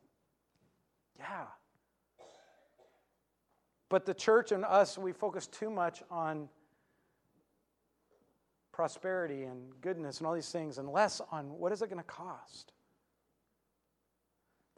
Yeah. 1.16 1.44
But 3.88 4.04
the 4.04 4.14
church 4.14 4.50
and 4.50 4.64
us, 4.64 4.98
we 4.98 5.12
focus 5.12 5.46
too 5.46 5.70
much 5.70 6.02
on 6.10 6.48
prosperity 8.72 9.44
and 9.44 9.80
goodness 9.80 10.18
and 10.18 10.26
all 10.26 10.34
these 10.34 10.50
things 10.50 10.78
and 10.78 10.88
less 10.90 11.20
on 11.30 11.50
what 11.56 11.70
is 11.70 11.82
it 11.82 11.88
going 11.88 12.02
to 12.02 12.04
cost. 12.04 12.72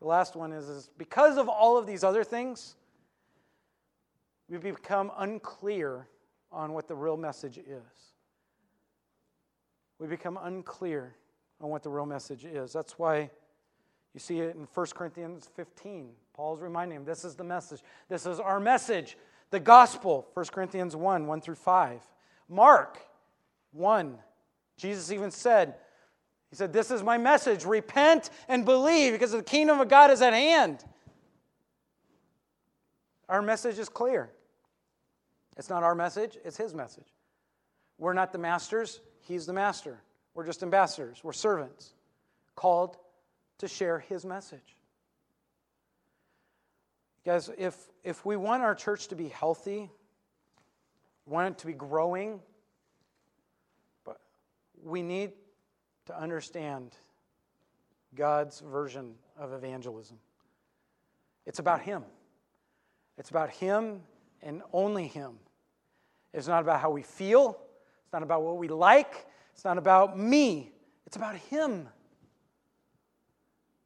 The 0.01 0.07
last 0.07 0.37
one 0.37 0.53
is, 0.53 0.69
is 0.69 0.91
because 0.97 1.39
of 1.39 1.49
all 1.49 1.77
of 1.77 1.87
these 1.87 2.05
other 2.05 2.25
things, 2.25 2.77
we 4.49 4.59
become 4.59 5.11
unclear 5.19 6.09
on 6.51 6.73
what 6.73 6.89
the 6.89 6.95
real 6.95 7.17
message 7.17 7.59
is 7.59 8.09
we 9.99 10.07
become 10.07 10.39
unclear 10.43 11.15
on 11.61 11.71
what 11.71 11.83
the 11.83 11.91
real 11.91 12.07
message 12.07 12.45
is. 12.45 12.73
That's 12.73 12.99
why 12.99 13.31
you 14.15 14.21
see 14.21 14.41
it 14.41 14.55
in 14.55 14.67
1 14.73 14.87
Corinthians 14.95 15.49
15. 15.55 16.11
Paul's 16.35 16.61
reminding 16.61 16.97
him 16.99 17.05
this 17.05 17.25
is 17.25 17.35
the 17.35 17.45
message. 17.45 17.83
This 18.09 18.27
is 18.27 18.39
our 18.39 18.61
message, 18.61 19.17
the 19.51 19.61
gospel. 19.61 20.29
1 20.35 20.47
Corinthians 20.47 20.95
1 20.95 21.27
1 21.27 21.41
through 21.41 21.57
5. 21.57 22.01
Mark 22.49 22.99
1. 23.73 24.19
Jesus 24.77 25.11
even 25.11 25.31
said, 25.31 25.75
He 26.51 26.57
said, 26.57 26.73
This 26.73 26.91
is 26.91 27.03
my 27.03 27.19
message. 27.19 27.65
Repent 27.65 28.31
and 28.49 28.65
believe 28.65 29.13
because 29.13 29.33
the 29.33 29.43
kingdom 29.43 29.81
of 29.81 29.89
God 29.89 30.11
is 30.11 30.23
at 30.23 30.33
hand. 30.33 30.85
Our 33.29 33.43
message 33.43 33.79
is 33.79 33.89
clear. 33.89 34.31
It's 35.57 35.69
not 35.69 35.83
our 35.83 35.95
message, 35.95 36.39
it's 36.45 36.57
His 36.57 36.75
message. 36.75 37.13
We're 37.99 38.15
not 38.15 38.33
the 38.33 38.39
masters, 38.39 39.01
He's 39.21 39.45
the 39.45 39.53
master. 39.53 40.01
We're 40.35 40.47
just 40.47 40.63
ambassadors, 40.63 41.23
we're 41.25 41.33
servants, 41.33 41.93
called 42.55 42.97
to 43.59 43.67
share 43.67 43.99
His 43.99 44.25
message. 44.25 44.77
Guys, 47.27 47.51
if, 47.59 47.77
if 48.05 48.25
we 48.25 48.37
want 48.37 48.63
our 48.63 48.75
church 48.75 49.09
to 49.09 49.17
be 49.17 49.29
healthy, 49.29 49.91
want 51.27 51.55
it 51.55 51.59
to 51.59 51.67
be 51.67 51.75
growing, 51.75 52.41
but 54.05 54.21
we 54.83 55.03
need 55.03 55.33
to 56.09 56.19
understand 56.19 56.97
God's 58.15 58.61
version 58.61 59.15
of 59.39 59.53
evangelism. 59.53 60.17
It's 61.47 61.59
about 61.59 61.83
Him. 61.83 62.03
It's 63.19 63.29
about 63.29 63.51
Him 63.51 64.01
and 64.43 64.63
only 64.73 65.07
Him. 65.07 65.35
It's 66.33 66.49
not 66.49 66.63
about 66.63 66.81
how 66.81 66.91
we 66.91 67.03
feel. 67.03 67.61
It's 68.05 68.13
not 68.13 68.23
about 68.23 68.43
what 68.43 68.57
we 68.57 68.69
like. 68.69 69.27
It's 69.53 69.65
not 69.65 69.77
about 69.77 70.19
me. 70.19 70.73
It's 71.07 71.17
about 71.17 71.37
Him. 71.37 71.89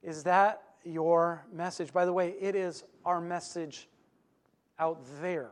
Is 0.01 0.23
that 0.23 0.63
your 0.85 1.45
message? 1.53 1.93
By 1.93 2.05
the 2.05 2.13
way, 2.13 2.35
it 2.41 2.55
is 2.55 2.85
our 3.05 3.21
message 3.21 3.89
out 4.79 5.01
there. 5.21 5.51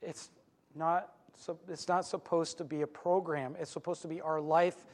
It's 0.00 0.30
not, 0.74 1.12
it's 1.68 1.86
not 1.86 2.06
supposed 2.06 2.58
to 2.58 2.64
be 2.64 2.82
a 2.82 2.88
program, 2.88 3.54
it's 3.60 3.70
supposed 3.70 4.02
to 4.02 4.08
be 4.08 4.20
our 4.20 4.40
life 4.40 4.84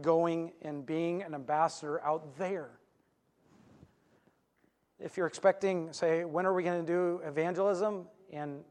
going 0.00 0.52
and 0.62 0.84
being 0.84 1.22
an 1.22 1.34
ambassador 1.34 2.02
out 2.04 2.38
there. 2.38 2.70
If 5.00 5.16
you're 5.16 5.26
expecting, 5.26 5.92
say, 5.92 6.24
when 6.24 6.46
are 6.46 6.52
we 6.52 6.62
going 6.62 6.84
to 6.84 6.92
do 6.92 7.20
evangelism? 7.24 8.06
And 8.32 8.64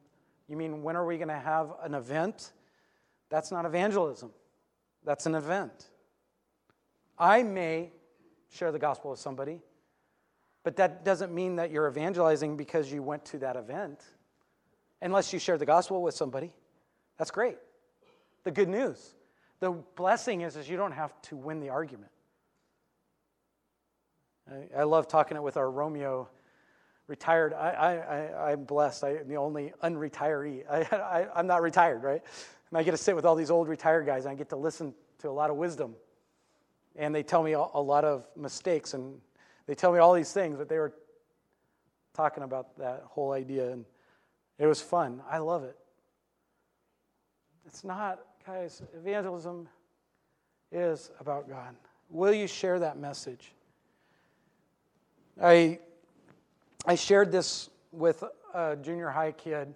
you 0.48 0.58
mean, 0.58 0.84
when 0.84 0.96
are 0.96 1.06
we 1.06 1.18
going 1.18 1.30
to 1.30 1.34
have 1.36 1.74
an 1.82 1.94
event? 1.94 2.52
That's 3.30 3.52
not 3.52 3.66
evangelism, 3.66 4.32
that's 5.04 5.26
an 5.26 5.36
event. 5.36 5.90
I 7.20 7.44
may 7.44 7.92
share 8.50 8.72
the 8.72 8.80
gospel 8.80 9.12
with 9.12 9.20
somebody, 9.20 9.60
but 10.64 10.76
that 10.78 11.04
doesn't 11.04 11.34
mean 11.34 11.58
that 11.58 11.72
you're 11.72 11.88
evangelizing 11.88 12.58
because 12.58 12.92
you 12.92 13.02
went 13.02 13.26
to 13.26 13.40
that 13.40 13.56
event, 13.56 14.04
unless 15.02 15.34
you 15.34 15.40
share 15.40 15.58
the 15.58 15.66
gospel 15.66 16.02
with 16.02 16.14
somebody. 16.14 16.54
That's 17.18 17.32
great. 17.32 17.58
The 18.44 18.52
good 18.52 18.70
news. 18.70 19.16
The 19.60 19.72
blessing 19.96 20.42
is, 20.42 20.56
is 20.56 20.70
you 20.70 20.78
don't 20.78 20.92
have 20.92 21.20
to 21.24 21.36
win 21.36 21.60
the 21.60 21.70
argument. 21.70 22.12
I, 24.50 24.82
I 24.82 24.84
love 24.84 25.08
talking 25.08 25.36
it 25.36 25.44
with 25.44 25.58
our 25.58 25.70
Romeo 25.70 26.30
retired. 27.08 27.54
I, 27.54 27.70
I, 27.70 28.52
I'm 28.52 28.66
blessed. 28.66 29.04
I'm 29.04 29.28
the 29.28 29.38
only 29.38 29.74
unretiree. 29.84 30.64
I, 30.70 30.82
I, 30.96 31.28
I'm 31.36 31.48
not 31.48 31.62
retired, 31.62 32.04
right? 32.04 32.22
And 32.70 32.78
I 32.78 32.84
get 32.84 32.92
to 32.92 32.98
sit 32.98 33.16
with 33.16 33.26
all 33.26 33.36
these 33.36 33.50
old 33.50 33.68
retired 33.68 34.06
guys 34.06 34.26
and 34.26 34.32
I 34.32 34.36
get 34.36 34.50
to 34.50 34.58
listen 34.58 34.94
to 35.20 35.30
a 35.30 35.32
lot 35.32 35.50
of 35.50 35.56
wisdom. 35.56 35.96
And 36.96 37.14
they 37.14 37.24
tell 37.24 37.42
me 37.42 37.54
a, 37.54 37.66
a 37.74 37.82
lot 37.82 38.04
of 38.04 38.28
mistakes 38.36 38.94
and 38.94 39.20
they 39.66 39.76
tell 39.76 39.92
me 39.92 40.00
all 40.00 40.14
these 40.14 40.32
things, 40.32 40.58
but 40.58 40.70
they 40.70 40.78
were 40.78 40.94
talking 42.14 42.44
about 42.44 42.78
that 42.78 43.04
whole 43.06 43.32
idea. 43.32 43.72
And 43.72 43.86
it 44.58 44.66
was 44.66 44.82
fun. 44.82 45.22
I 45.30 45.38
love 45.40 45.64
it. 45.64 45.78
It's 47.66 47.84
not 47.84 48.20
Guys, 48.48 48.82
evangelism 48.96 49.68
is 50.72 51.12
about 51.20 51.50
God. 51.50 51.76
Will 52.10 52.34
you 52.34 52.48
share 52.48 52.80
that 52.80 52.98
message? 52.98 53.52
I, 55.44 55.80
I 56.86 56.96
shared 56.96 57.30
this 57.30 57.70
with 57.92 58.24
a 58.54 58.78
junior 58.78 59.10
high 59.10 59.34
kid, 59.34 59.74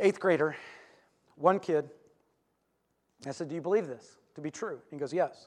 eighth 0.00 0.18
grader, 0.18 0.56
one 1.36 1.60
kid. 1.60 1.88
I 3.24 3.30
said, 3.30 3.48
Do 3.48 3.54
you 3.54 3.60
believe 3.60 3.86
this 3.86 4.16
to 4.34 4.40
be 4.40 4.50
true? 4.50 4.80
And 4.90 4.90
He 4.90 4.96
goes, 4.98 5.12
Yes. 5.12 5.46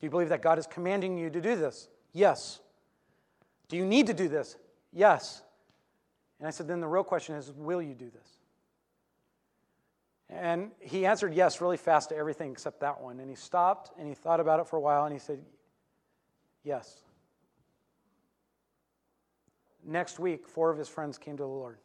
Do 0.00 0.06
you 0.06 0.10
believe 0.10 0.28
that 0.28 0.40
God 0.40 0.56
is 0.60 0.68
commanding 0.68 1.18
you 1.18 1.30
to 1.30 1.40
do 1.40 1.56
this? 1.56 1.88
Yes. 2.12 2.60
Do 3.68 3.76
you 3.76 3.84
need 3.84 4.06
to 4.06 4.14
do 4.14 4.28
this? 4.28 4.56
Yes. 4.92 5.42
And 6.38 6.46
I 6.46 6.52
said, 6.52 6.68
Then 6.68 6.78
the 6.78 6.86
real 6.86 7.02
question 7.02 7.34
is, 7.34 7.50
Will 7.50 7.82
you 7.82 7.94
do 7.94 8.08
this? 8.08 8.35
And 10.28 10.72
he 10.80 11.06
answered 11.06 11.34
yes 11.34 11.60
really 11.60 11.76
fast 11.76 12.08
to 12.08 12.16
everything 12.16 12.50
except 12.50 12.80
that 12.80 13.00
one. 13.00 13.20
And 13.20 13.30
he 13.30 13.36
stopped 13.36 13.92
and 13.98 14.08
he 14.08 14.14
thought 14.14 14.40
about 14.40 14.60
it 14.60 14.66
for 14.66 14.76
a 14.76 14.80
while 14.80 15.04
and 15.04 15.12
he 15.12 15.18
said, 15.18 15.40
Yes. 16.64 17.02
Next 19.84 20.18
week, 20.18 20.48
four 20.48 20.70
of 20.70 20.78
his 20.78 20.88
friends 20.88 21.16
came 21.16 21.36
to 21.36 21.44
the 21.44 21.48
Lord. 21.48 21.78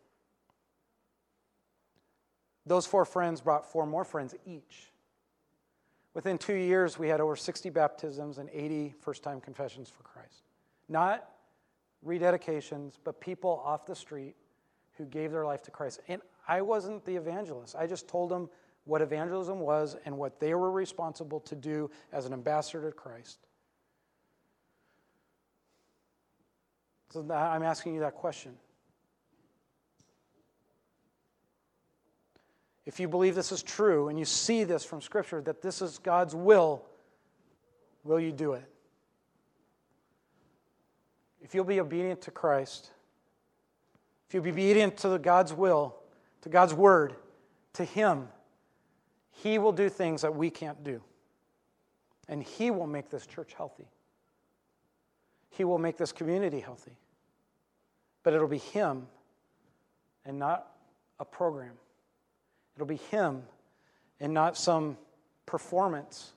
Those 2.65 2.87
four 2.87 3.05
friends 3.05 3.41
brought 3.41 3.71
four 3.71 3.85
more 3.85 4.03
friends 4.03 4.33
each. 4.43 4.91
Within 6.15 6.37
two 6.37 6.55
years, 6.55 6.97
we 6.97 7.07
had 7.07 7.21
over 7.21 7.35
60 7.35 7.69
baptisms 7.69 8.39
and 8.39 8.49
80 8.51 8.95
first 8.99 9.21
time 9.21 9.39
confessions 9.39 9.87
for 9.87 10.01
Christ. 10.01 10.43
Not 10.89 11.29
rededications, 12.05 12.93
but 13.03 13.21
people 13.21 13.61
off 13.63 13.85
the 13.85 13.95
street 13.95 14.35
who 14.97 15.05
gave 15.05 15.31
their 15.31 15.45
life 15.45 15.61
to 15.63 15.71
Christ. 15.71 16.01
And 16.07 16.21
I 16.47 16.61
wasn't 16.61 17.05
the 17.05 17.15
evangelist. 17.15 17.75
I 17.75 17.87
just 17.87 18.07
told 18.07 18.29
them 18.29 18.49
what 18.85 19.01
evangelism 19.01 19.59
was 19.59 19.95
and 20.05 20.17
what 20.17 20.39
they 20.39 20.53
were 20.53 20.71
responsible 20.71 21.39
to 21.41 21.55
do 21.55 21.89
as 22.11 22.25
an 22.25 22.33
ambassador 22.33 22.89
to 22.89 22.95
Christ. 22.95 23.37
So 27.11 27.21
I'm 27.31 27.63
asking 27.63 27.95
you 27.95 27.99
that 28.01 28.15
question. 28.15 28.53
If 32.85 32.99
you 32.99 33.07
believe 33.07 33.35
this 33.35 33.51
is 33.51 33.61
true 33.61 34.07
and 34.07 34.17
you 34.17 34.25
see 34.25 34.63
this 34.63 34.83
from 34.83 35.01
Scripture, 35.01 35.41
that 35.41 35.61
this 35.61 35.81
is 35.81 35.99
God's 35.99 36.33
will, 36.33 36.83
will 38.03 38.19
you 38.19 38.31
do 38.31 38.53
it? 38.53 38.65
If 41.41 41.53
you'll 41.53 41.65
be 41.65 41.79
obedient 41.79 42.21
to 42.21 42.31
Christ, 42.31 42.91
if 44.27 44.33
you'll 44.33 44.43
be 44.43 44.51
obedient 44.51 44.97
to 44.97 45.19
God's 45.19 45.53
will, 45.53 46.00
to 46.41 46.49
God's 46.49 46.73
word, 46.73 47.15
to 47.73 47.83
Him, 47.83 48.27
He 49.31 49.57
will 49.57 49.71
do 49.71 49.89
things 49.89 50.21
that 50.21 50.35
we 50.35 50.49
can't 50.49 50.83
do. 50.83 51.01
And 52.27 52.43
He 52.43 52.71
will 52.71 52.87
make 52.87 53.09
this 53.09 53.25
church 53.25 53.53
healthy. 53.55 53.87
He 55.49 55.63
will 55.63 55.77
make 55.77 55.97
this 55.97 56.11
community 56.11 56.59
healthy. 56.59 56.97
But 58.23 58.33
it'll 58.33 58.47
be 58.47 58.57
Him 58.57 59.07
and 60.25 60.39
not 60.39 60.67
a 61.19 61.25
program. 61.25 61.73
It'll 62.75 62.87
be 62.87 62.99
Him 63.11 63.43
and 64.19 64.33
not 64.33 64.57
some 64.57 64.97
performance. 65.45 66.33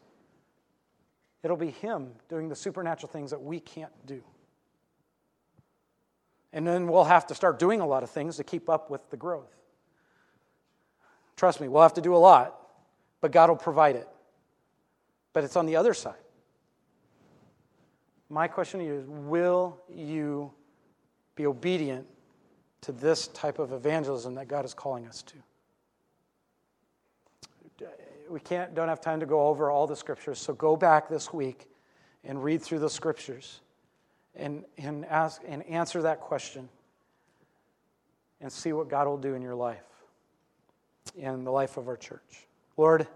It'll 1.42 1.56
be 1.56 1.70
Him 1.70 2.12
doing 2.28 2.48
the 2.48 2.56
supernatural 2.56 3.10
things 3.10 3.30
that 3.30 3.42
we 3.42 3.60
can't 3.60 3.92
do. 4.06 4.22
And 6.52 6.66
then 6.66 6.86
we'll 6.86 7.04
have 7.04 7.26
to 7.28 7.34
start 7.34 7.58
doing 7.58 7.80
a 7.80 7.86
lot 7.86 8.02
of 8.02 8.10
things 8.10 8.36
to 8.36 8.44
keep 8.44 8.68
up 8.68 8.88
with 8.88 9.10
the 9.10 9.16
growth. 9.16 9.52
Trust 11.36 11.60
me, 11.60 11.68
we'll 11.68 11.82
have 11.82 11.94
to 11.94 12.00
do 12.00 12.14
a 12.14 12.18
lot, 12.18 12.56
but 13.20 13.32
God 13.32 13.48
will 13.48 13.56
provide 13.56 13.96
it. 13.96 14.08
But 15.32 15.44
it's 15.44 15.56
on 15.56 15.66
the 15.66 15.76
other 15.76 15.94
side. 15.94 16.14
My 18.28 18.48
question 18.48 18.80
to 18.80 18.86
you 18.86 18.94
is 18.94 19.04
Will 19.06 19.78
you 19.92 20.52
be 21.34 21.46
obedient 21.46 22.06
to 22.82 22.92
this 22.92 23.28
type 23.28 23.58
of 23.58 23.72
evangelism 23.72 24.34
that 24.34 24.48
God 24.48 24.64
is 24.64 24.74
calling 24.74 25.06
us 25.06 25.22
to? 25.22 25.34
We 28.28 28.40
can't, 28.40 28.74
don't 28.74 28.88
have 28.88 29.00
time 29.00 29.20
to 29.20 29.26
go 29.26 29.48
over 29.48 29.70
all 29.70 29.86
the 29.86 29.96
scriptures, 29.96 30.38
so 30.38 30.54
go 30.54 30.76
back 30.76 31.08
this 31.08 31.32
week 31.32 31.68
and 32.24 32.42
read 32.42 32.62
through 32.62 32.78
the 32.78 32.88
scriptures 32.88 33.60
and, 34.34 34.64
and, 34.78 35.04
ask, 35.06 35.42
and 35.46 35.62
answer 35.64 36.02
that 36.02 36.20
question 36.20 36.68
and 38.40 38.50
see 38.50 38.72
what 38.72 38.88
God 38.88 39.06
will 39.06 39.18
do 39.18 39.34
in 39.34 39.42
your 39.42 39.54
life 39.54 39.93
in 41.16 41.44
the 41.44 41.50
life 41.50 41.76
of 41.76 41.88
our 41.88 41.96
church. 41.96 42.46
Lord, 42.76 43.06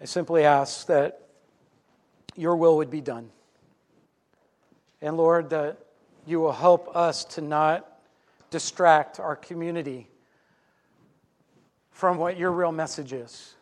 I 0.00 0.04
simply 0.04 0.44
ask 0.44 0.86
that 0.86 1.28
your 2.34 2.56
will 2.56 2.76
would 2.76 2.90
be 2.90 3.00
done. 3.00 3.30
And 5.00 5.16
Lord, 5.16 5.50
that 5.50 5.78
you 6.26 6.40
will 6.40 6.52
help 6.52 6.94
us 6.94 7.24
to 7.24 7.40
not 7.40 7.86
distract 8.50 9.20
our 9.20 9.36
community 9.36 10.08
from 11.90 12.18
what 12.18 12.36
your 12.36 12.52
real 12.52 12.72
message 12.72 13.12
is. 13.12 13.54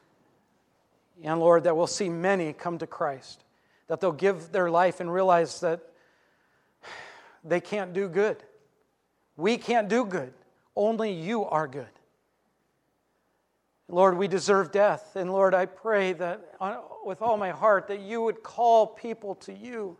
And 1.22 1.38
Lord, 1.38 1.64
that 1.64 1.76
we'll 1.76 1.86
see 1.86 2.09
many 2.09 2.53
come 2.53 2.78
to 2.78 2.86
Christ, 2.86 3.45
that 3.86 4.01
they'll 4.01 4.12
give 4.12 4.51
their 4.51 4.70
life 4.70 5.01
and 5.01 5.12
realize 5.12 5.61
that 5.61 5.80
they 7.45 7.61
can't 7.61 7.92
do 7.92 8.09
good. 8.09 8.42
We 9.36 9.59
can't 9.59 9.88
do 9.88 10.05
good. 10.05 10.32
Only 10.74 11.12
you 11.12 11.45
are 11.45 11.68
good. 11.68 11.86
Lord, 13.89 14.16
we 14.16 14.28
deserve 14.28 14.72
death. 14.72 15.14
And 15.14 15.30
Lord, 15.32 15.55
I 15.55 15.66
pray 15.66 16.14
that 16.14 16.57
with 17.05 17.20
all 17.20 17.37
my 17.37 17.51
heart 17.51 17.89
that 17.89 18.01
you 18.01 18.22
would 18.22 18.43
call 18.43 18.87
people 18.87 19.35
to 19.37 19.53
you 19.53 19.97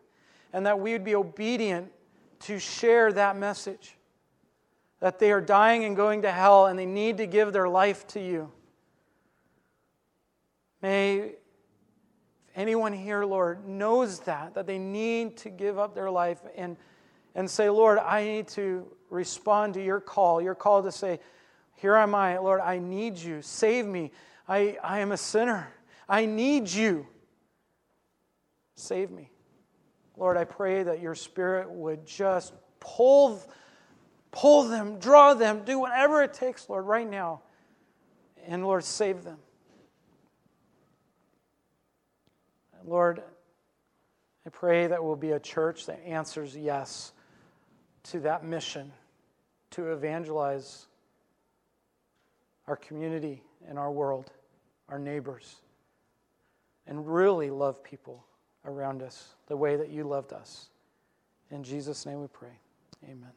and 0.53 0.64
that 0.66 0.80
we 0.80 0.93
would 0.93 1.05
be 1.05 1.14
obedient 1.14 1.93
to 2.41 2.59
share 2.59 3.12
that 3.12 3.37
message. 3.37 3.97
that 5.01 5.18
they 5.18 5.32
are 5.32 5.41
dying 5.43 5.85
and 5.85 5.97
going 5.97 6.22
to 6.22 6.32
hell 6.32 6.64
and 6.64 6.78
they 6.78 6.87
need 6.87 7.18
to 7.18 7.26
give 7.26 7.53
their 7.53 7.68
life 7.68 8.07
to 8.07 8.18
you. 8.18 8.51
May 10.80 11.32
anyone 12.57 12.95
here, 12.95 13.24
Lord, 13.26 13.68
knows 13.68 14.20
that, 14.20 14.55
that 14.55 14.66
they 14.66 14.78
need 14.78 15.37
to 15.39 15.51
give 15.51 15.78
up 15.78 15.95
their 15.95 16.11
life 16.11 16.39
and, 16.57 16.78
and 17.35 17.51
say, 17.51 17.68
Lord, 17.68 17.99
I 17.99 18.24
need 18.24 18.49
to 18.49 18.87
respond 19.11 19.74
to 19.74 19.85
your 19.85 20.01
call, 20.01 20.41
your 20.41 20.55
call 20.55 20.82
to 20.82 20.91
say, 20.91 21.20
Here 21.75 21.97
am 21.97 22.14
I, 22.14 22.39
Lord, 22.39 22.61
I 22.61 22.79
need 22.79 23.18
you. 23.18 23.43
Save 23.43 23.87
me. 23.87 24.11
I, 24.49 24.79
I 24.83 25.01
am 25.01 25.12
a 25.12 25.16
sinner. 25.16 25.68
I 26.09 26.27
need 26.27 26.68
you. 26.68 27.07
Save 28.77 29.11
me. 29.11 29.31
Lord, 30.16 30.37
I 30.37 30.45
pray 30.45 30.83
that 30.83 31.01
your 31.01 31.14
spirit 31.14 31.70
would 31.70 32.07
just 32.07 32.53
pull, 32.81 33.43
pull 34.31 34.68
them, 34.68 34.99
draw 34.99 35.35
them, 35.35 35.62
do 35.64 35.79
whatever 35.79 36.22
it 36.22 36.35
takes, 36.35 36.68
Lord, 36.68 36.87
right 36.87 37.09
now. 37.09 37.43
And 38.47 38.64
Lord, 38.64 38.85
save 38.85 39.25
them. 39.25 39.39
Lord, 42.87 43.22
I 44.47 44.51
pray 44.51 44.87
that 44.87 45.03
we'll 45.03 45.16
be 45.16 45.31
a 45.31 45.41
church 45.41 45.87
that 45.87 46.01
answers 46.07 46.55
yes 46.55 47.12
to 48.05 48.20
that 48.20 48.45
mission 48.45 48.93
to 49.70 49.93
evangelize 49.93 50.87
our 52.67 52.77
community 52.77 53.43
and 53.69 53.79
our 53.79 53.91
world, 53.91 54.31
our 54.89 54.99
neighbors, 54.99 55.57
and 56.87 57.07
really 57.07 57.51
love 57.51 57.83
people 57.83 58.25
around 58.65 59.03
us 59.03 59.35
the 59.47 59.57
way 59.57 59.77
that 59.77 59.91
you 59.91 60.05
loved 60.05 60.33
us. 60.33 60.69
In 61.51 61.62
Jesus' 61.62 62.07
name 62.07 62.21
we 62.21 62.29
pray. 62.29 62.59
Amen. 63.05 63.33